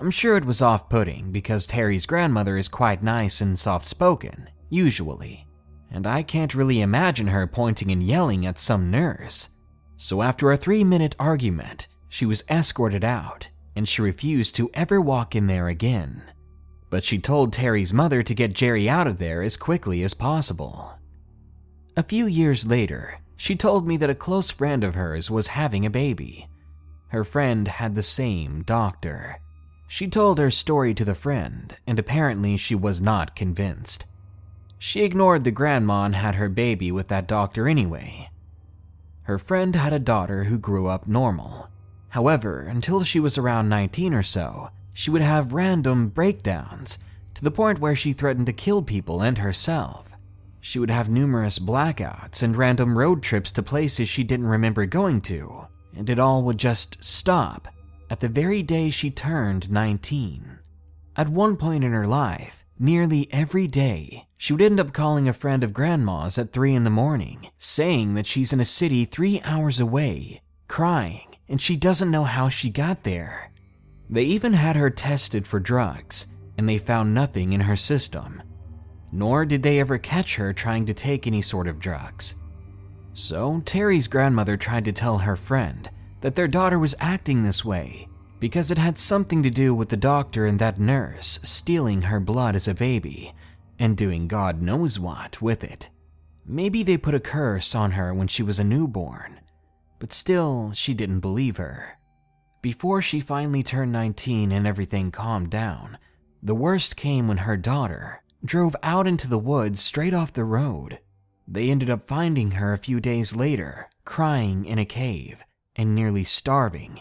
I'm 0.00 0.10
sure 0.10 0.36
it 0.36 0.46
was 0.46 0.62
off 0.62 0.88
putting 0.88 1.30
because 1.30 1.66
Terry's 1.66 2.06
grandmother 2.06 2.56
is 2.56 2.68
quite 2.68 3.02
nice 3.02 3.42
and 3.42 3.56
soft 3.56 3.84
spoken, 3.84 4.48
usually, 4.70 5.46
and 5.90 6.06
I 6.06 6.22
can't 6.22 6.54
really 6.54 6.80
imagine 6.80 7.28
her 7.28 7.46
pointing 7.46 7.92
and 7.92 8.02
yelling 8.02 8.46
at 8.46 8.58
some 8.58 8.90
nurse. 8.90 9.50
So 9.98 10.22
after 10.22 10.50
a 10.50 10.56
three 10.56 10.82
minute 10.82 11.14
argument, 11.18 11.88
she 12.08 12.24
was 12.24 12.42
escorted 12.48 13.04
out 13.04 13.50
and 13.76 13.86
she 13.86 14.02
refused 14.02 14.54
to 14.56 14.70
ever 14.72 15.00
walk 15.00 15.36
in 15.36 15.46
there 15.46 15.68
again. 15.68 16.22
But 16.92 17.04
she 17.04 17.18
told 17.18 17.54
Terry's 17.54 17.94
mother 17.94 18.22
to 18.22 18.34
get 18.34 18.52
Jerry 18.52 18.86
out 18.86 19.06
of 19.06 19.16
there 19.16 19.40
as 19.40 19.56
quickly 19.56 20.02
as 20.02 20.12
possible. 20.12 20.92
A 21.96 22.02
few 22.02 22.26
years 22.26 22.66
later, 22.66 23.18
she 23.34 23.56
told 23.56 23.86
me 23.88 23.96
that 23.96 24.10
a 24.10 24.14
close 24.14 24.50
friend 24.50 24.84
of 24.84 24.94
hers 24.94 25.30
was 25.30 25.46
having 25.46 25.86
a 25.86 25.90
baby. 25.90 26.50
Her 27.08 27.24
friend 27.24 27.66
had 27.66 27.94
the 27.94 28.02
same 28.02 28.62
doctor. 28.64 29.38
She 29.88 30.06
told 30.06 30.38
her 30.38 30.50
story 30.50 30.92
to 30.92 31.04
the 31.06 31.14
friend, 31.14 31.74
and 31.86 31.98
apparently 31.98 32.58
she 32.58 32.74
was 32.74 33.00
not 33.00 33.34
convinced. 33.34 34.04
She 34.76 35.02
ignored 35.02 35.44
the 35.44 35.50
grandma 35.50 36.04
and 36.04 36.14
had 36.14 36.34
her 36.34 36.50
baby 36.50 36.92
with 36.92 37.08
that 37.08 37.26
doctor 37.26 37.68
anyway. 37.68 38.28
Her 39.22 39.38
friend 39.38 39.74
had 39.74 39.94
a 39.94 39.98
daughter 39.98 40.44
who 40.44 40.58
grew 40.58 40.88
up 40.88 41.08
normal. 41.08 41.70
However, 42.10 42.60
until 42.60 43.02
she 43.02 43.18
was 43.18 43.38
around 43.38 43.70
19 43.70 44.12
or 44.12 44.22
so, 44.22 44.68
she 44.92 45.10
would 45.10 45.22
have 45.22 45.52
random 45.52 46.08
breakdowns 46.08 46.98
to 47.34 47.44
the 47.44 47.50
point 47.50 47.78
where 47.78 47.96
she 47.96 48.12
threatened 48.12 48.46
to 48.46 48.52
kill 48.52 48.82
people 48.82 49.22
and 49.22 49.38
herself. 49.38 50.12
She 50.60 50.78
would 50.78 50.90
have 50.90 51.10
numerous 51.10 51.58
blackouts 51.58 52.42
and 52.42 52.56
random 52.56 52.96
road 52.96 53.22
trips 53.22 53.50
to 53.52 53.62
places 53.62 54.08
she 54.08 54.22
didn't 54.22 54.46
remember 54.46 54.86
going 54.86 55.20
to, 55.22 55.66
and 55.96 56.08
it 56.08 56.18
all 56.18 56.42
would 56.44 56.58
just 56.58 57.02
stop 57.02 57.68
at 58.12 58.20
the 58.20 58.28
very 58.28 58.62
day 58.62 58.90
she 58.90 59.10
turned 59.10 59.70
19. 59.70 60.58
At 61.16 61.28
one 61.28 61.56
point 61.56 61.82
in 61.82 61.92
her 61.92 62.06
life, 62.06 62.64
nearly 62.78 63.26
every 63.32 63.66
day, 63.66 64.28
she 64.36 64.52
would 64.52 64.62
end 64.62 64.78
up 64.78 64.92
calling 64.92 65.28
a 65.28 65.32
friend 65.32 65.64
of 65.64 65.72
grandma's 65.72 66.36
at 66.36 66.52
3 66.52 66.74
in 66.74 66.84
the 66.84 66.90
morning, 66.90 67.48
saying 67.58 68.14
that 68.14 68.26
she's 68.26 68.52
in 68.52 68.60
a 68.60 68.64
city 68.64 69.04
three 69.04 69.40
hours 69.44 69.80
away, 69.80 70.42
crying, 70.68 71.28
and 71.48 71.60
she 71.60 71.76
doesn't 71.76 72.10
know 72.10 72.24
how 72.24 72.48
she 72.48 72.70
got 72.70 73.04
there. 73.04 73.51
They 74.10 74.24
even 74.24 74.52
had 74.52 74.76
her 74.76 74.90
tested 74.90 75.46
for 75.46 75.60
drugs, 75.60 76.26
and 76.58 76.68
they 76.68 76.78
found 76.78 77.14
nothing 77.14 77.52
in 77.52 77.60
her 77.60 77.76
system. 77.76 78.42
Nor 79.10 79.44
did 79.44 79.62
they 79.62 79.80
ever 79.80 79.98
catch 79.98 80.36
her 80.36 80.52
trying 80.52 80.86
to 80.86 80.94
take 80.94 81.26
any 81.26 81.42
sort 81.42 81.68
of 81.68 81.78
drugs. 81.78 82.34
So, 83.14 83.62
Terry's 83.64 84.08
grandmother 84.08 84.56
tried 84.56 84.84
to 84.86 84.92
tell 84.92 85.18
her 85.18 85.36
friend 85.36 85.88
that 86.20 86.34
their 86.34 86.48
daughter 86.48 86.78
was 86.78 86.94
acting 86.98 87.42
this 87.42 87.64
way 87.64 88.08
because 88.40 88.70
it 88.70 88.78
had 88.78 88.98
something 88.98 89.42
to 89.42 89.50
do 89.50 89.74
with 89.74 89.88
the 89.88 89.96
doctor 89.96 90.46
and 90.46 90.58
that 90.58 90.80
nurse 90.80 91.38
stealing 91.42 92.02
her 92.02 92.18
blood 92.18 92.54
as 92.54 92.66
a 92.66 92.74
baby 92.74 93.32
and 93.78 93.96
doing 93.96 94.26
God 94.28 94.62
knows 94.62 94.98
what 94.98 95.40
with 95.42 95.62
it. 95.62 95.90
Maybe 96.46 96.82
they 96.82 96.96
put 96.96 97.14
a 97.14 97.20
curse 97.20 97.74
on 97.74 97.92
her 97.92 98.12
when 98.12 98.28
she 98.28 98.42
was 98.42 98.58
a 98.58 98.64
newborn, 98.64 99.40
but 99.98 100.12
still, 100.12 100.72
she 100.72 100.92
didn't 100.94 101.20
believe 101.20 101.58
her. 101.58 101.98
Before 102.62 103.02
she 103.02 103.18
finally 103.18 103.64
turned 103.64 103.90
19 103.90 104.52
and 104.52 104.68
everything 104.68 105.10
calmed 105.10 105.50
down, 105.50 105.98
the 106.40 106.54
worst 106.54 106.94
came 106.94 107.26
when 107.26 107.38
her 107.38 107.56
daughter 107.56 108.22
drove 108.44 108.76
out 108.84 109.08
into 109.08 109.28
the 109.28 109.38
woods 109.38 109.80
straight 109.80 110.14
off 110.14 110.32
the 110.32 110.44
road. 110.44 111.00
They 111.48 111.70
ended 111.70 111.90
up 111.90 112.06
finding 112.06 112.52
her 112.52 112.72
a 112.72 112.78
few 112.78 113.00
days 113.00 113.34
later, 113.34 113.90
crying 114.04 114.64
in 114.64 114.78
a 114.78 114.84
cave 114.84 115.42
and 115.74 115.92
nearly 115.92 116.22
starving. 116.22 117.00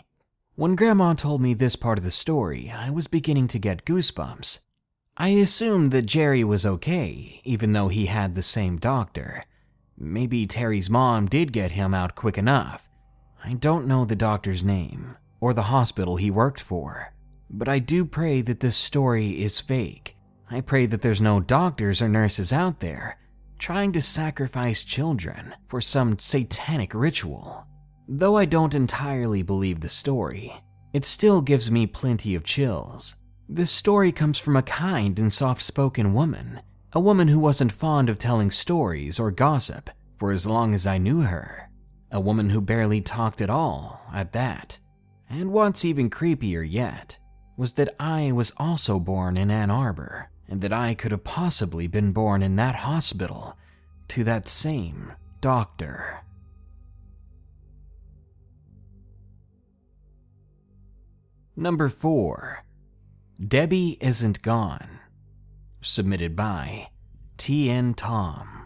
When 0.55 0.75
Grandma 0.75 1.13
told 1.13 1.41
me 1.41 1.53
this 1.53 1.75
part 1.75 1.99
of 1.99 2.03
the 2.03 2.09
story, 2.09 2.73
I 2.75 2.89
was 2.89 3.05
beginning 3.05 3.45
to 3.49 3.59
get 3.59 3.85
goosebumps. 3.85 4.61
I 5.15 5.29
assumed 5.29 5.91
that 5.91 6.07
Jerry 6.07 6.43
was 6.43 6.65
okay, 6.65 7.39
even 7.43 7.73
though 7.73 7.89
he 7.89 8.07
had 8.07 8.33
the 8.33 8.41
same 8.41 8.77
doctor. 8.77 9.45
Maybe 9.95 10.47
Terry's 10.47 10.89
mom 10.89 11.27
did 11.27 11.53
get 11.53 11.73
him 11.73 11.93
out 11.93 12.15
quick 12.15 12.39
enough. 12.39 12.89
I 13.43 13.53
don't 13.53 13.85
know 13.85 14.05
the 14.05 14.15
doctor's 14.15 14.63
name 14.63 15.17
or 15.41 15.53
the 15.53 15.63
hospital 15.63 16.15
he 16.15 16.31
worked 16.31 16.61
for, 16.61 17.11
but 17.49 17.67
I 17.67 17.79
do 17.79 18.05
pray 18.05 18.41
that 18.41 18.61
this 18.61 18.77
story 18.77 19.41
is 19.41 19.59
fake. 19.59 20.15
I 20.49 20.61
pray 20.61 20.85
that 20.85 21.01
there's 21.01 21.19
no 21.21 21.39
doctors 21.39 22.01
or 22.01 22.07
nurses 22.07 22.53
out 22.53 22.79
there 22.79 23.17
trying 23.61 23.91
to 23.91 24.01
sacrifice 24.01 24.83
children 24.83 25.53
for 25.67 25.79
some 25.79 26.17
satanic 26.17 26.95
ritual. 26.95 27.65
Though 28.07 28.35
I 28.35 28.45
don't 28.45 28.73
entirely 28.73 29.43
believe 29.43 29.81
the 29.81 29.89
story, 29.89 30.51
it 30.93 31.05
still 31.05 31.41
gives 31.41 31.69
me 31.69 31.85
plenty 31.85 32.33
of 32.33 32.43
chills. 32.43 33.15
This 33.47 33.71
story 33.71 34.11
comes 34.11 34.39
from 34.39 34.55
a 34.55 34.63
kind 34.63 35.19
and 35.19 35.31
soft 35.31 35.61
spoken 35.61 36.13
woman, 36.13 36.61
a 36.93 36.99
woman 36.99 37.27
who 37.27 37.39
wasn't 37.39 37.71
fond 37.71 38.09
of 38.09 38.17
telling 38.17 38.49
stories 38.49 39.19
or 39.19 39.29
gossip 39.29 39.89
for 40.17 40.31
as 40.31 40.47
long 40.47 40.73
as 40.73 40.87
I 40.87 40.97
knew 40.97 41.21
her, 41.21 41.69
a 42.11 42.19
woman 42.19 42.49
who 42.49 42.61
barely 42.61 42.99
talked 42.99 43.41
at 43.41 43.49
all, 43.49 44.01
at 44.13 44.33
that. 44.33 44.79
And 45.31 45.53
what's 45.53 45.85
even 45.85 46.09
creepier 46.09 46.69
yet 46.69 47.17
was 47.55 47.75
that 47.75 47.95
I 47.97 48.33
was 48.33 48.51
also 48.57 48.99
born 48.99 49.37
in 49.37 49.49
Ann 49.49 49.71
Arbor, 49.71 50.29
and 50.49 50.59
that 50.59 50.73
I 50.73 50.93
could 50.93 51.11
have 51.13 51.23
possibly 51.23 51.87
been 51.87 52.11
born 52.11 52.43
in 52.43 52.57
that 52.57 52.75
hospital 52.75 53.57
to 54.09 54.25
that 54.25 54.49
same 54.49 55.13
doctor. 55.39 56.19
Number 61.55 61.87
4. 61.87 62.65
Debbie 63.47 63.97
Isn't 64.01 64.41
Gone. 64.41 64.99
Submitted 65.79 66.35
by 66.35 66.89
TN 67.37 67.95
Tom. 67.95 68.60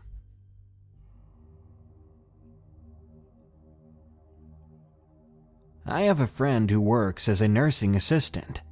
I 5.88 6.02
have 6.02 6.20
a 6.20 6.28
friend 6.28 6.70
who 6.72 6.82
works 6.82 7.30
as 7.30 7.42
a 7.42 7.48
nursing 7.48 7.96
assistant. 7.96 8.64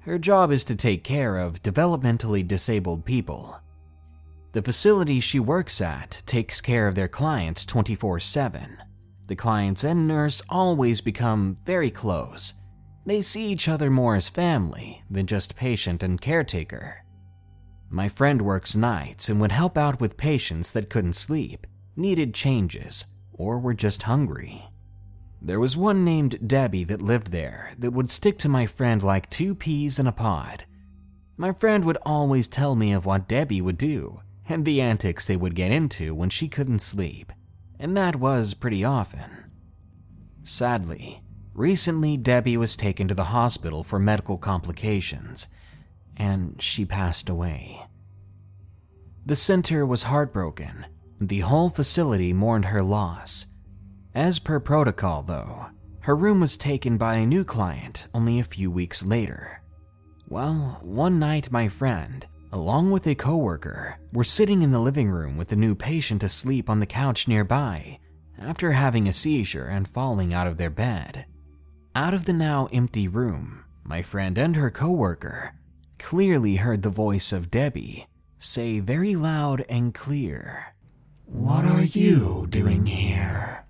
Her 0.00 0.18
job 0.18 0.52
is 0.52 0.64
to 0.64 0.76
take 0.76 1.02
care 1.02 1.38
of 1.38 1.62
developmentally 1.62 2.46
disabled 2.46 3.06
people. 3.06 3.58
The 4.52 4.60
facility 4.60 5.20
she 5.20 5.40
works 5.40 5.80
at 5.80 6.22
takes 6.26 6.60
care 6.60 6.86
of 6.86 6.94
their 6.94 7.08
clients 7.08 7.64
24 7.64 8.20
7. 8.20 8.76
The 9.28 9.36
clients 9.36 9.84
and 9.84 10.06
nurse 10.06 10.42
always 10.50 11.00
become 11.00 11.56
very 11.64 11.90
close. 11.90 12.52
They 13.06 13.22
see 13.22 13.50
each 13.50 13.68
other 13.68 13.88
more 13.88 14.14
as 14.14 14.28
family 14.28 15.02
than 15.10 15.26
just 15.26 15.56
patient 15.56 16.02
and 16.02 16.20
caretaker. 16.20 17.02
My 17.88 18.10
friend 18.10 18.42
works 18.42 18.76
nights 18.76 19.30
and 19.30 19.40
would 19.40 19.52
help 19.52 19.78
out 19.78 20.02
with 20.02 20.18
patients 20.18 20.72
that 20.72 20.90
couldn't 20.90 21.14
sleep, 21.14 21.66
needed 21.96 22.34
changes, 22.34 23.06
or 23.32 23.58
were 23.58 23.72
just 23.72 24.02
hungry. 24.02 24.67
There 25.40 25.60
was 25.60 25.76
one 25.76 26.04
named 26.04 26.48
Debbie 26.48 26.84
that 26.84 27.00
lived 27.00 27.30
there 27.30 27.72
that 27.78 27.92
would 27.92 28.10
stick 28.10 28.38
to 28.38 28.48
my 28.48 28.66
friend 28.66 29.02
like 29.02 29.30
two 29.30 29.54
peas 29.54 29.98
in 29.98 30.06
a 30.06 30.12
pod. 30.12 30.64
My 31.36 31.52
friend 31.52 31.84
would 31.84 31.98
always 32.02 32.48
tell 32.48 32.74
me 32.74 32.92
of 32.92 33.06
what 33.06 33.28
Debbie 33.28 33.60
would 33.60 33.78
do 33.78 34.20
and 34.48 34.64
the 34.64 34.80
antics 34.80 35.26
they 35.26 35.36
would 35.36 35.54
get 35.54 35.70
into 35.70 36.14
when 36.14 36.30
she 36.30 36.48
couldn't 36.48 36.80
sleep, 36.80 37.32
and 37.78 37.96
that 37.96 38.16
was 38.16 38.54
pretty 38.54 38.82
often. 38.82 39.44
Sadly, 40.42 41.22
recently 41.52 42.16
Debbie 42.16 42.56
was 42.56 42.74
taken 42.74 43.06
to 43.08 43.14
the 43.14 43.24
hospital 43.24 43.84
for 43.84 43.98
medical 43.98 44.38
complications, 44.38 45.48
and 46.16 46.60
she 46.60 46.84
passed 46.84 47.28
away. 47.28 47.86
The 49.26 49.36
center 49.36 49.84
was 49.84 50.04
heartbroken. 50.04 50.86
The 51.20 51.40
whole 51.40 51.68
facility 51.68 52.32
mourned 52.32 52.66
her 52.66 52.82
loss 52.82 53.46
as 54.18 54.40
per 54.40 54.58
protocol, 54.58 55.22
though, 55.22 55.66
her 56.00 56.16
room 56.16 56.40
was 56.40 56.56
taken 56.56 56.98
by 56.98 57.14
a 57.14 57.26
new 57.26 57.44
client 57.44 58.08
only 58.12 58.40
a 58.40 58.44
few 58.44 58.68
weeks 58.68 59.06
later. 59.06 59.62
Well, 60.28 60.80
one 60.82 61.20
night 61.20 61.52
my 61.52 61.68
friend, 61.68 62.26
along 62.50 62.90
with 62.90 63.06
a 63.06 63.14
coworker, 63.14 63.96
were 64.12 64.24
sitting 64.24 64.62
in 64.62 64.72
the 64.72 64.80
living 64.80 65.08
room 65.08 65.36
with 65.36 65.46
the 65.46 65.54
new 65.54 65.76
patient 65.76 66.24
asleep 66.24 66.68
on 66.68 66.80
the 66.80 66.84
couch 66.86 67.28
nearby 67.28 68.00
after 68.40 68.72
having 68.72 69.06
a 69.06 69.12
seizure 69.12 69.66
and 69.66 69.86
falling 69.86 70.34
out 70.34 70.48
of 70.48 70.56
their 70.56 70.68
bed. 70.68 71.24
Out 71.94 72.12
of 72.12 72.24
the 72.24 72.32
now 72.32 72.68
empty 72.72 73.06
room, 73.06 73.62
my 73.84 74.02
friend 74.02 74.36
and 74.36 74.56
her 74.56 74.70
coworker 74.70 75.54
clearly 76.00 76.56
heard 76.56 76.82
the 76.82 76.90
voice 76.90 77.32
of 77.32 77.52
Debbie 77.52 78.08
say 78.40 78.80
very 78.80 79.14
loud 79.14 79.64
and 79.68 79.94
clear, 79.94 80.74
What 81.24 81.64
are 81.64 81.84
you 81.84 82.48
doing 82.50 82.84
here? 82.86 83.64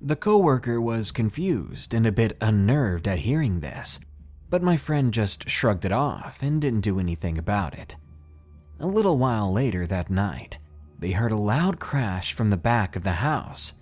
The 0.00 0.16
coworker 0.16 0.80
was 0.80 1.10
confused 1.10 1.92
and 1.92 2.06
a 2.06 2.12
bit 2.12 2.36
unnerved 2.40 3.08
at 3.08 3.20
hearing 3.20 3.58
this, 3.58 3.98
but 4.48 4.62
my 4.62 4.76
friend 4.76 5.12
just 5.12 5.50
shrugged 5.50 5.84
it 5.84 5.90
off 5.90 6.40
and 6.40 6.60
didn't 6.60 6.82
do 6.82 7.00
anything 7.00 7.36
about 7.36 7.74
it. 7.76 7.96
A 8.78 8.86
little 8.86 9.18
while 9.18 9.52
later 9.52 9.86
that 9.86 10.08
night, 10.08 10.58
they 11.00 11.10
heard 11.10 11.32
a 11.32 11.36
loud 11.36 11.80
crash 11.80 12.32
from 12.32 12.48
the 12.48 12.56
back 12.56 12.94
of 12.94 13.02
the 13.02 13.12
house. 13.12 13.72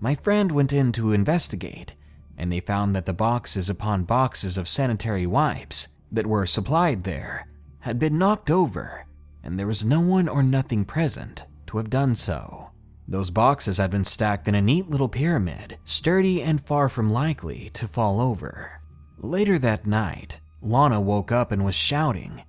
My 0.00 0.16
friend 0.16 0.50
went 0.50 0.72
in 0.72 0.90
to 0.92 1.12
investigate, 1.12 1.94
and 2.36 2.50
they 2.50 2.60
found 2.60 2.96
that 2.96 3.06
the 3.06 3.12
boxes 3.12 3.70
upon 3.70 4.04
boxes 4.04 4.58
of 4.58 4.66
sanitary 4.66 5.26
wipes 5.26 5.86
that 6.10 6.26
were 6.26 6.46
supplied 6.46 7.02
there 7.02 7.46
had 7.80 8.00
been 8.00 8.18
knocked 8.18 8.50
over, 8.50 9.06
and 9.44 9.56
there 9.56 9.68
was 9.68 9.84
no 9.84 10.00
one 10.00 10.28
or 10.28 10.42
nothing 10.42 10.84
present 10.84 11.44
to 11.66 11.76
have 11.76 11.90
done 11.90 12.16
so. 12.16 12.70
Those 13.06 13.30
boxes 13.30 13.78
had 13.78 13.90
been 13.90 14.04
stacked 14.04 14.48
in 14.48 14.54
a 14.54 14.62
neat 14.62 14.88
little 14.88 15.08
pyramid, 15.08 15.78
sturdy 15.84 16.42
and 16.42 16.60
far 16.60 16.88
from 16.88 17.10
likely 17.10 17.70
to 17.74 17.86
fall 17.86 18.20
over. 18.20 18.80
Later 19.18 19.58
that 19.58 19.86
night, 19.86 20.40
Lana 20.62 21.00
woke 21.00 21.30
up 21.30 21.52
and 21.52 21.64
was 21.64 21.74
shouting, 21.74 22.42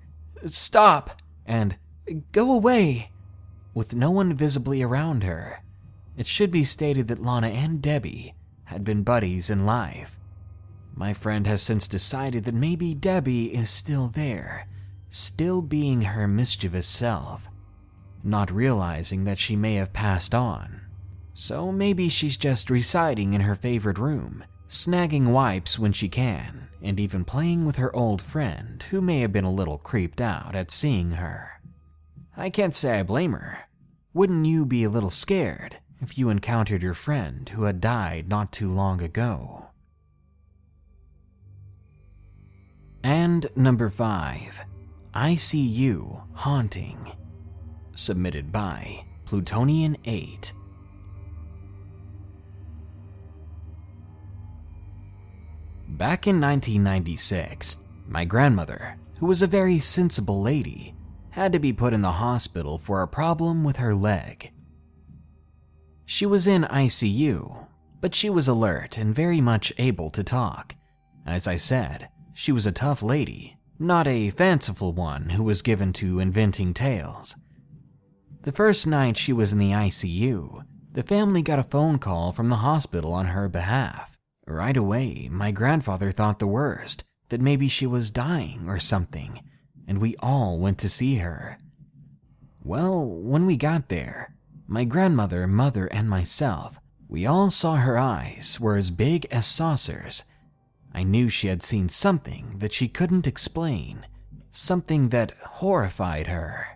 Stop! 0.45 1.21
and 1.45 1.77
Go 2.31 2.51
away! 2.51 3.11
with 3.73 3.95
no 3.95 4.11
one 4.11 4.33
visibly 4.33 4.81
around 4.81 5.23
her. 5.23 5.61
It 6.15 6.27
should 6.27 6.51
be 6.51 6.63
stated 6.63 7.07
that 7.07 7.21
Lana 7.21 7.47
and 7.47 7.81
Debbie 7.81 8.35
had 8.65 8.83
been 8.83 9.03
buddies 9.03 9.49
in 9.49 9.65
life. 9.65 10.17
My 10.95 11.13
friend 11.13 11.45
has 11.45 11.61
since 11.61 11.87
decided 11.87 12.45
that 12.45 12.55
maybe 12.55 12.93
Debbie 12.93 13.53
is 13.53 13.69
still 13.69 14.07
there, 14.07 14.67
still 15.09 15.61
being 15.61 16.03
her 16.03 16.27
mischievous 16.27 16.87
self, 16.87 17.49
not 18.25 18.51
realizing 18.51 19.23
that 19.23 19.39
she 19.39 19.55
may 19.55 19.75
have 19.75 19.93
passed 19.93 20.33
on. 20.33 20.81
So 21.33 21.71
maybe 21.71 22.09
she's 22.09 22.37
just 22.37 22.69
residing 22.69 23.33
in 23.33 23.41
her 23.41 23.55
favorite 23.55 23.97
room, 23.97 24.43
snagging 24.67 25.27
wipes 25.27 25.77
when 25.77 25.91
she 25.91 26.09
can, 26.09 26.69
and 26.81 26.99
even 26.99 27.25
playing 27.25 27.65
with 27.65 27.75
her 27.75 27.95
old 27.95 28.21
friend 28.21 28.83
who 28.89 29.01
may 29.01 29.19
have 29.19 29.31
been 29.31 29.43
a 29.43 29.51
little 29.51 29.77
creeped 29.77 30.21
out 30.21 30.55
at 30.55 30.71
seeing 30.71 31.11
her. 31.11 31.61
I 32.37 32.49
can't 32.49 32.73
say 32.73 32.99
I 32.99 33.03
blame 33.03 33.33
her. 33.33 33.59
Wouldn't 34.13 34.45
you 34.45 34.65
be 34.65 34.83
a 34.83 34.89
little 34.89 35.09
scared 35.09 35.77
if 36.01 36.17
you 36.17 36.29
encountered 36.29 36.83
your 36.83 36.93
friend 36.93 37.47
who 37.49 37.63
had 37.63 37.81
died 37.81 38.29
not 38.29 38.51
too 38.51 38.69
long 38.69 39.01
ago? 39.01 39.65
And 43.03 43.45
number 43.55 43.89
five, 43.89 44.61
I 45.13 45.35
See 45.35 45.59
You 45.61 46.23
Haunting, 46.33 47.11
submitted 47.95 48.51
by 48.51 49.03
Plutonian 49.25 49.97
8. 50.05 50.53
Back 55.87 56.27
in 56.27 56.41
1996, 56.41 57.77
my 58.07 58.25
grandmother, 58.25 58.97
who 59.17 59.25
was 59.25 59.41
a 59.41 59.47
very 59.47 59.79
sensible 59.79 60.41
lady, 60.41 60.93
had 61.29 61.53
to 61.53 61.59
be 61.59 61.73
put 61.73 61.93
in 61.93 62.01
the 62.01 62.11
hospital 62.11 62.77
for 62.77 63.01
a 63.01 63.07
problem 63.07 63.63
with 63.63 63.77
her 63.77 63.95
leg. 63.95 64.51
She 66.05 66.25
was 66.25 66.47
in 66.47 66.63
ICU, 66.63 67.67
but 68.01 68.13
she 68.13 68.29
was 68.29 68.47
alert 68.47 68.97
and 68.97 69.15
very 69.15 69.41
much 69.41 69.73
able 69.77 70.09
to 70.11 70.23
talk. 70.23 70.75
As 71.25 71.47
I 71.47 71.55
said, 71.55 72.09
she 72.33 72.51
was 72.51 72.67
a 72.67 72.71
tough 72.71 73.01
lady, 73.01 73.57
not 73.79 74.05
a 74.05 74.29
fanciful 74.29 74.93
one 74.93 75.29
who 75.29 75.43
was 75.43 75.61
given 75.61 75.93
to 75.93 76.19
inventing 76.19 76.73
tales. 76.73 77.35
The 78.45 78.51
first 78.51 78.85
night 78.85 79.17
she 79.17 79.33
was 79.33 79.51
in 79.51 79.57
the 79.57 79.71
ICU, 79.71 80.63
the 80.91 81.01
family 81.01 81.41
got 81.41 81.57
a 81.57 81.63
phone 81.63 81.97
call 81.97 82.31
from 82.31 82.49
the 82.49 82.57
hospital 82.57 83.11
on 83.11 83.25
her 83.25 83.49
behalf. 83.49 84.19
Right 84.45 84.77
away, 84.77 85.27
my 85.31 85.49
grandfather 85.49 86.11
thought 86.11 86.37
the 86.37 86.45
worst 86.45 87.03
that 87.29 87.41
maybe 87.41 87.67
she 87.67 87.87
was 87.87 88.11
dying 88.11 88.69
or 88.69 88.77
something 88.77 89.41
and 89.87 89.97
we 89.97 90.15
all 90.19 90.59
went 90.59 90.77
to 90.77 90.89
see 90.89 91.15
her. 91.15 91.57
Well, 92.63 93.03
when 93.03 93.47
we 93.47 93.57
got 93.57 93.89
there, 93.89 94.35
my 94.67 94.83
grandmother, 94.83 95.47
mother, 95.47 95.87
and 95.87 96.07
myself, 96.07 96.79
we 97.07 97.25
all 97.25 97.49
saw 97.49 97.77
her 97.77 97.97
eyes 97.97 98.59
were 98.59 98.75
as 98.75 98.91
big 98.91 99.25
as 99.31 99.47
saucers. 99.47 100.23
I 100.93 101.01
knew 101.01 101.29
she 101.29 101.47
had 101.47 101.63
seen 101.63 101.89
something 101.89 102.59
that 102.59 102.73
she 102.73 102.87
couldn't 102.87 103.25
explain, 103.25 104.05
something 104.51 105.09
that 105.09 105.33
horrified 105.41 106.27
her. 106.27 106.74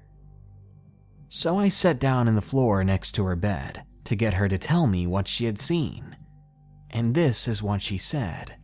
So 1.30 1.58
I 1.58 1.70
sat 1.70 2.00
down 2.00 2.28
in 2.28 2.36
the 2.36 2.42
floor 2.42 2.84
next 2.84 3.12
to 3.14 3.24
her 3.26 3.36
bed 3.36 3.84
to 4.06 4.16
get 4.16 4.34
her 4.34 4.48
to 4.48 4.58
tell 4.58 4.88
me 4.88 5.06
what 5.06 5.28
she 5.28 5.46
had 5.46 5.60
seen. 5.60 6.18
And 6.90 7.14
this 7.14 7.48
is 7.48 7.62
what 7.62 7.84
she 7.84 8.00
said. 8.00 8.56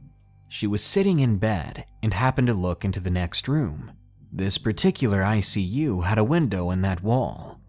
She 0.47 0.65
was 0.65 0.83
sitting 0.83 1.19
in 1.19 1.37
bed 1.37 1.85
and 2.01 2.13
happened 2.13 2.47
to 2.47 2.53
look 2.53 2.83
into 2.83 2.99
the 2.99 3.11
next 3.11 3.47
room. 3.47 3.91
This 4.31 4.57
particular 4.57 5.21
ICU 5.21 6.03
had 6.03 6.17
a 6.17 6.23
window 6.23 6.71
in 6.71 6.81
that 6.81 7.03
wall. 7.03 7.59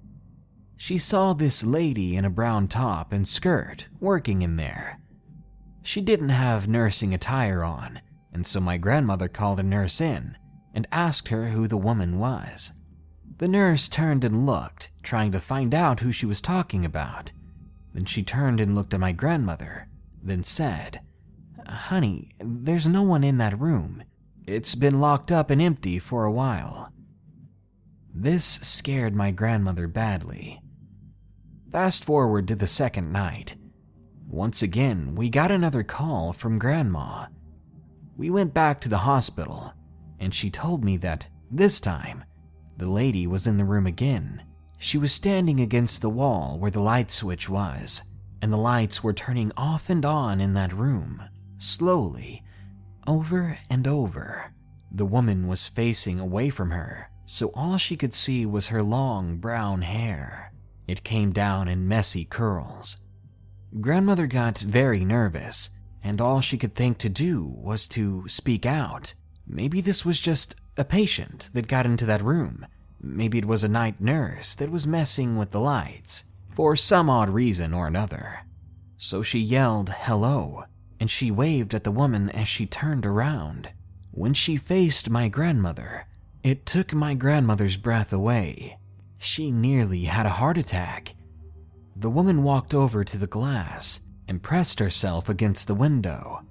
She 0.78 0.98
saw 0.98 1.32
this 1.32 1.64
lady 1.64 2.16
in 2.16 2.24
a 2.24 2.30
brown 2.30 2.66
top 2.68 3.12
and 3.12 3.28
skirt 3.28 3.88
working 4.00 4.42
in 4.42 4.56
there. 4.56 4.98
She 5.82 6.00
didn't 6.00 6.30
have 6.30 6.68
nursing 6.68 7.14
attire 7.14 7.62
on, 7.62 8.00
and 8.32 8.46
so 8.46 8.60
my 8.60 8.76
grandmother 8.76 9.28
called 9.28 9.60
a 9.60 9.62
nurse 9.62 10.00
in 10.00 10.36
and 10.74 10.86
asked 10.90 11.28
her 11.28 11.48
who 11.48 11.68
the 11.68 11.76
woman 11.76 12.18
was. 12.18 12.72
The 13.38 13.48
nurse 13.48 13.88
turned 13.88 14.24
and 14.24 14.46
looked, 14.46 14.90
trying 15.02 15.32
to 15.32 15.40
find 15.40 15.74
out 15.74 16.00
who 16.00 16.12
she 16.12 16.24
was 16.26 16.40
talking 16.40 16.84
about. 16.84 17.32
Then 17.92 18.06
she 18.06 18.22
turned 18.22 18.60
and 18.60 18.74
looked 18.74 18.94
at 18.94 19.00
my 19.00 19.12
grandmother, 19.12 19.88
then 20.22 20.42
said, 20.42 21.00
Honey, 21.66 22.30
there's 22.38 22.88
no 22.88 23.02
one 23.02 23.24
in 23.24 23.38
that 23.38 23.58
room. 23.58 24.02
It's 24.46 24.74
been 24.74 25.00
locked 25.00 25.32
up 25.32 25.50
and 25.50 25.60
empty 25.60 25.98
for 25.98 26.24
a 26.24 26.32
while. 26.32 26.92
This 28.14 28.44
scared 28.44 29.14
my 29.14 29.30
grandmother 29.30 29.86
badly. 29.88 30.62
Fast 31.70 32.04
forward 32.04 32.48
to 32.48 32.54
the 32.54 32.66
second 32.66 33.12
night. 33.12 33.56
Once 34.28 34.62
again, 34.62 35.14
we 35.14 35.28
got 35.28 35.50
another 35.50 35.82
call 35.82 36.32
from 36.32 36.58
Grandma. 36.58 37.26
We 38.16 38.30
went 38.30 38.54
back 38.54 38.80
to 38.80 38.88
the 38.88 38.98
hospital, 38.98 39.74
and 40.18 40.32
she 40.32 40.48
told 40.50 40.84
me 40.84 40.96
that 40.98 41.28
this 41.50 41.80
time, 41.80 42.24
the 42.76 42.88
lady 42.88 43.26
was 43.26 43.46
in 43.46 43.56
the 43.56 43.64
room 43.64 43.86
again. 43.86 44.42
She 44.78 44.98
was 44.98 45.12
standing 45.12 45.60
against 45.60 46.02
the 46.02 46.10
wall 46.10 46.58
where 46.58 46.70
the 46.70 46.80
light 46.80 47.10
switch 47.10 47.48
was, 47.48 48.02
and 48.42 48.52
the 48.52 48.58
lights 48.58 49.02
were 49.02 49.12
turning 49.12 49.52
off 49.56 49.88
and 49.88 50.04
on 50.04 50.40
in 50.40 50.54
that 50.54 50.72
room, 50.72 51.22
slowly, 51.58 52.42
over 53.06 53.58
and 53.70 53.86
over. 53.88 54.52
The 54.92 55.06
woman 55.06 55.48
was 55.48 55.68
facing 55.68 56.20
away 56.20 56.50
from 56.50 56.70
her, 56.70 57.10
so 57.24 57.50
all 57.54 57.78
she 57.78 57.96
could 57.96 58.14
see 58.14 58.46
was 58.46 58.68
her 58.68 58.82
long 58.82 59.38
brown 59.38 59.82
hair. 59.82 60.52
It 60.86 61.04
came 61.04 61.32
down 61.32 61.68
in 61.68 61.88
messy 61.88 62.24
curls. 62.24 62.96
Grandmother 63.80 64.26
got 64.26 64.58
very 64.58 65.04
nervous, 65.04 65.70
and 66.02 66.20
all 66.20 66.40
she 66.40 66.56
could 66.56 66.74
think 66.74 66.98
to 66.98 67.08
do 67.08 67.44
was 67.44 67.88
to 67.88 68.28
speak 68.28 68.64
out. 68.64 69.14
Maybe 69.46 69.80
this 69.80 70.04
was 70.04 70.20
just 70.20 70.54
a 70.78 70.84
patient 70.84 71.50
that 71.54 71.68
got 71.68 71.86
into 71.86 72.04
that 72.06 72.22
room. 72.22 72.66
Maybe 73.00 73.38
it 73.38 73.46
was 73.46 73.64
a 73.64 73.68
night 73.68 74.00
nurse 74.00 74.54
that 74.56 74.70
was 74.70 74.86
messing 74.86 75.36
with 75.36 75.50
the 75.50 75.60
lights 75.60 76.24
for 76.50 76.76
some 76.76 77.08
odd 77.08 77.30
reason 77.30 77.72
or 77.72 77.86
another. 77.86 78.40
So 78.96 79.22
she 79.22 79.38
yelled, 79.38 79.90
Hello, 79.90 80.64
and 81.00 81.10
she 81.10 81.30
waved 81.30 81.74
at 81.74 81.84
the 81.84 81.90
woman 81.90 82.30
as 82.30 82.48
she 82.48 82.66
turned 82.66 83.06
around. 83.06 83.70
When 84.10 84.34
she 84.34 84.56
faced 84.56 85.10
my 85.10 85.28
grandmother, 85.28 86.06
it 86.42 86.66
took 86.66 86.94
my 86.94 87.14
grandmother's 87.14 87.76
breath 87.76 88.12
away. 88.12 88.78
She 89.18 89.50
nearly 89.50 90.04
had 90.04 90.26
a 90.26 90.30
heart 90.30 90.58
attack. 90.58 91.14
The 91.94 92.10
woman 92.10 92.42
walked 92.42 92.74
over 92.74 93.04
to 93.04 93.18
the 93.18 93.26
glass 93.26 94.00
and 94.28 94.42
pressed 94.42 94.78
herself 94.78 95.28
against 95.28 95.68
the 95.68 95.74
window. 95.74 96.42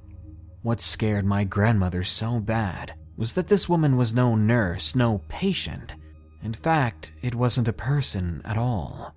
What 0.61 0.81
scared 0.81 1.25
my 1.25 1.43
grandmother 1.43 2.03
so 2.03 2.39
bad 2.39 2.95
was 3.17 3.33
that 3.33 3.47
this 3.47 3.69
woman 3.69 3.97
was 3.97 4.13
no 4.13 4.35
nurse, 4.35 4.95
no 4.95 5.21
patient. 5.27 5.95
In 6.43 6.53
fact, 6.53 7.11
it 7.21 7.35
wasn't 7.35 7.67
a 7.67 7.73
person 7.73 8.41
at 8.45 8.57
all. 8.57 9.15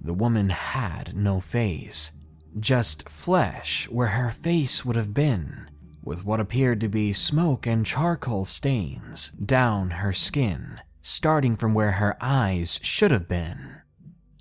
The 0.00 0.14
woman 0.14 0.50
had 0.50 1.16
no 1.16 1.40
face 1.40 2.12
just 2.60 3.08
flesh 3.08 3.88
where 3.88 4.08
her 4.08 4.30
face 4.30 4.84
would 4.84 4.96
have 4.96 5.14
been, 5.14 5.68
with 6.02 6.24
what 6.24 6.40
appeared 6.40 6.80
to 6.80 6.88
be 6.88 7.12
smoke 7.12 7.66
and 7.66 7.86
charcoal 7.86 8.44
stains 8.44 9.30
down 9.30 9.90
her 9.90 10.12
skin, 10.12 10.80
starting 11.02 11.56
from 11.56 11.74
where 11.74 11.92
her 11.92 12.16
eyes 12.20 12.78
should 12.82 13.10
have 13.10 13.28
been. 13.28 13.76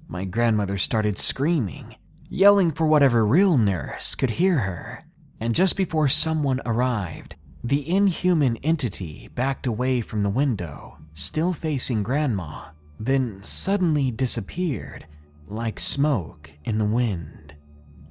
My 0.08 0.25
grandmother 0.25 0.77
started 0.77 1.17
screaming, 1.17 1.95
yelling 2.30 2.71
for 2.71 2.86
whatever 2.86 3.25
real 3.25 3.58
nurse 3.58 4.15
could 4.15 4.32
hear 4.32 4.60
her, 4.60 5.06
and 5.39 5.56
just 5.56 5.77
before 5.77 6.08
someone 6.08 6.62
arrived, 6.65 7.36
the 7.63 7.88
inhuman 7.88 8.58
entity 8.58 9.30
backed 9.36 9.67
away 9.67 10.02
from 10.02 10.21
the 10.21 10.30
window, 10.30 10.97
still 11.13 11.54
facing 11.54 12.02
Grandma, 12.02 12.69
then 13.00 13.41
suddenly 13.43 14.10
disappeared 14.12 15.06
like 15.47 15.80
smoke 15.80 16.52
in 16.63 16.78
the 16.78 16.86
wind. 16.86 17.56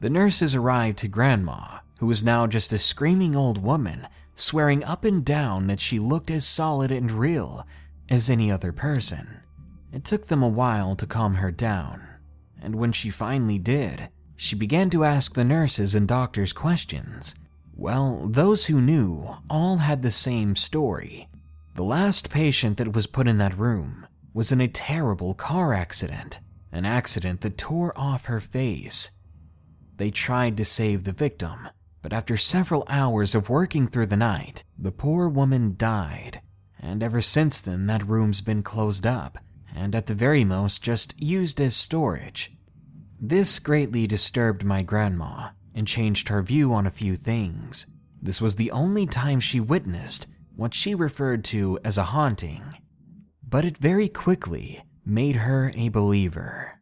The 0.01 0.11
nurses 0.11 0.55
arrived 0.55 0.99
to 0.99 1.09
Grandma, 1.09 1.79
who 1.99 2.07
was 2.07 2.23
now 2.23 2.47
just 2.47 2.73
a 2.73 2.79
screaming 2.79 3.35
old 3.35 3.63
woman, 3.63 4.07
swearing 4.35 4.85
up 4.85 5.05
and 5.05 5.25
down 5.25 5.67
that 5.67 5.81
she 5.81 5.99
looked 5.99 6.31
as 6.31 6.47
solid 6.47 6.91
and 6.91 7.11
real 7.11 7.67
as 8.09 8.31
any 8.31 8.51
other 8.51 8.73
person. 8.73 9.41
It 9.93 10.05
took 10.05 10.27
them 10.27 10.43
a 10.43 10.49
while 10.49 10.95
to 10.97 11.07
calm 11.07 11.35
her 11.35 11.51
down, 11.51 12.03
and 12.63 12.77
when 12.77 12.93
she 12.93 13.11
finally 13.11 13.59
did, 13.59 14.09
she 14.37 14.55
began 14.55 14.91
to 14.91 15.05
ask 15.05 15.35
the 15.35 15.45
nurses 15.45 15.95
and 15.95 16.07
doctors 16.07 16.53
questions. 16.53 17.35
Well, 17.75 18.29
those 18.29 18.67
who 18.67 18.81
knew 18.81 19.37
all 19.49 19.79
had 19.79 20.03
the 20.03 20.11
same 20.11 20.57
story. 20.57 21.29
The 21.75 21.85
last 21.85 22.31
patient 22.31 22.77
that 22.77 22.93
was 22.93 23.07
put 23.07 23.29
in 23.29 23.39
that 23.39 23.57
room 23.57 24.07
was 24.35 24.53
in 24.53 24.61
a 24.61 24.69
terrible 24.69 25.35
car 25.35 25.73
accident, 25.73 26.41
an 26.73 26.85
accident 26.85 27.41
that 27.41 27.59
tore 27.59 27.97
off 27.99 28.27
her 28.27 28.41
face. 28.41 29.11
They 29.97 30.11
tried 30.11 30.57
to 30.57 30.65
save 30.65 31.05
the 31.05 31.13
victim, 31.13 31.69
but 32.03 32.13
after 32.13 32.37
several 32.37 32.85
hours 32.89 33.35
of 33.35 33.51
working 33.51 33.87
through 33.87 34.07
the 34.07 34.17
night, 34.17 34.65
the 34.79 34.93
poor 34.93 35.29
woman 35.29 35.75
died. 35.77 36.41
And 36.79 37.03
ever 37.03 37.21
since 37.21 37.61
then, 37.61 37.87
that 37.87 38.07
room's 38.07 38.41
been 38.41 38.63
closed 38.63 39.07
up, 39.07 39.39
and 39.75 39.95
at 39.95 40.07
the 40.07 40.15
very 40.15 40.45
most, 40.45 40.83
just 40.83 41.21
used 41.21 41.61
as 41.61 41.77
storage. 41.77 42.53
This 43.21 43.59
greatly 43.59 44.07
disturbed 44.07 44.65
my 44.65 44.83
grandma 44.83 45.51
and 45.75 45.87
changed 45.87 46.29
her 46.29 46.43
view 46.43 46.73
on 46.73 46.87
a 46.87 46.91
few 46.91 47.17
things. 47.17 47.87
This 48.23 48.41
was 48.41 48.57
the 48.57 48.71
only 48.71 49.07
time 49.07 49.41
she 49.41 49.61
witnessed 49.61 50.27
what 50.57 50.75
she 50.75 50.95
referred 50.95 51.43
to 51.45 51.79
as 51.85 51.97
a 51.97 52.05
haunting, 52.05 52.63
but 53.49 53.65
it 53.65 53.79
very 53.79 54.09
quickly 54.09 54.83
made 55.07 55.37
her 55.37 55.73
a 55.75 55.89
believer. 55.89 56.79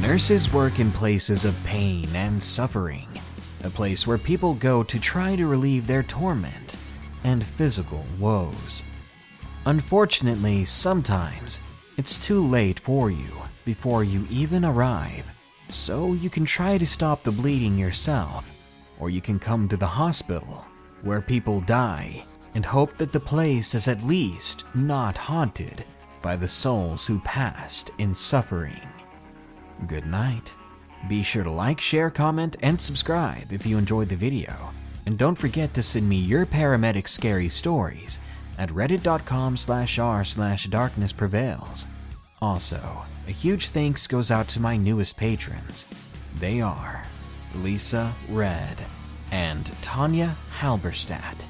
Nurses 0.00 0.52
work 0.52 0.78
in 0.78 0.90
places 0.90 1.44
of 1.44 1.54
pain 1.64 2.08
and 2.14 2.42
suffering, 2.42 3.08
a 3.64 3.68
place 3.68 4.06
where 4.06 4.16
people 4.16 4.54
go 4.54 4.82
to 4.84 4.98
try 4.98 5.36
to 5.36 5.46
relieve 5.46 5.86
their 5.86 6.02
torment 6.02 6.78
and 7.24 7.44
physical 7.44 8.06
woes. 8.18 8.84
Unfortunately, 9.68 10.64
sometimes 10.64 11.60
it's 11.98 12.16
too 12.16 12.42
late 12.42 12.80
for 12.80 13.10
you 13.10 13.28
before 13.66 14.02
you 14.02 14.26
even 14.30 14.64
arrive, 14.64 15.30
so 15.68 16.14
you 16.14 16.30
can 16.30 16.46
try 16.46 16.78
to 16.78 16.86
stop 16.86 17.22
the 17.22 17.30
bleeding 17.30 17.76
yourself, 17.76 18.50
or 18.98 19.10
you 19.10 19.20
can 19.20 19.38
come 19.38 19.68
to 19.68 19.76
the 19.76 19.86
hospital 19.86 20.64
where 21.02 21.20
people 21.20 21.60
die 21.60 22.24
and 22.54 22.64
hope 22.64 22.96
that 22.96 23.12
the 23.12 23.20
place 23.20 23.74
is 23.74 23.88
at 23.88 24.02
least 24.02 24.64
not 24.74 25.18
haunted 25.18 25.84
by 26.22 26.34
the 26.34 26.48
souls 26.48 27.06
who 27.06 27.18
passed 27.18 27.90
in 27.98 28.14
suffering. 28.14 28.88
Good 29.86 30.06
night. 30.06 30.54
Be 31.10 31.22
sure 31.22 31.44
to 31.44 31.50
like, 31.50 31.78
share, 31.78 32.08
comment, 32.08 32.56
and 32.62 32.80
subscribe 32.80 33.52
if 33.52 33.66
you 33.66 33.76
enjoyed 33.76 34.08
the 34.08 34.16
video. 34.16 34.70
And 35.04 35.18
don't 35.18 35.36
forget 35.36 35.74
to 35.74 35.82
send 35.82 36.08
me 36.08 36.16
your 36.16 36.46
paramedic 36.46 37.06
scary 37.06 37.50
stories 37.50 38.18
at 38.58 38.68
reddit.com 38.70 39.56
slash 39.56 39.98
r 39.98 40.24
slash 40.24 40.66
darkness 40.66 41.12
prevails. 41.12 41.86
Also, 42.42 43.04
a 43.26 43.30
huge 43.30 43.68
thanks 43.70 44.06
goes 44.06 44.30
out 44.30 44.48
to 44.48 44.60
my 44.60 44.76
newest 44.76 45.16
patrons. 45.16 45.86
They 46.38 46.60
are 46.60 47.02
Lisa 47.54 48.12
Red 48.28 48.84
and 49.32 49.66
Tanya 49.80 50.36
Halberstadt. 50.58 51.46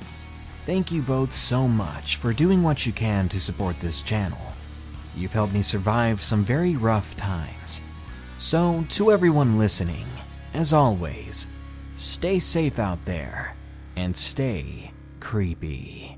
Thank 0.66 0.92
you 0.92 1.02
both 1.02 1.32
so 1.32 1.66
much 1.66 2.16
for 2.16 2.32
doing 2.32 2.62
what 2.62 2.84
you 2.84 2.92
can 2.92 3.28
to 3.30 3.40
support 3.40 3.78
this 3.80 4.02
channel. 4.02 4.38
You've 5.16 5.32
helped 5.32 5.54
me 5.54 5.62
survive 5.62 6.22
some 6.22 6.44
very 6.44 6.76
rough 6.76 7.16
times. 7.16 7.80
So, 8.38 8.84
to 8.90 9.10
everyone 9.10 9.58
listening, 9.58 10.06
as 10.54 10.72
always, 10.72 11.48
stay 11.94 12.38
safe 12.38 12.78
out 12.78 13.04
there 13.04 13.56
and 13.96 14.16
stay 14.16 14.92
creepy. 15.20 16.17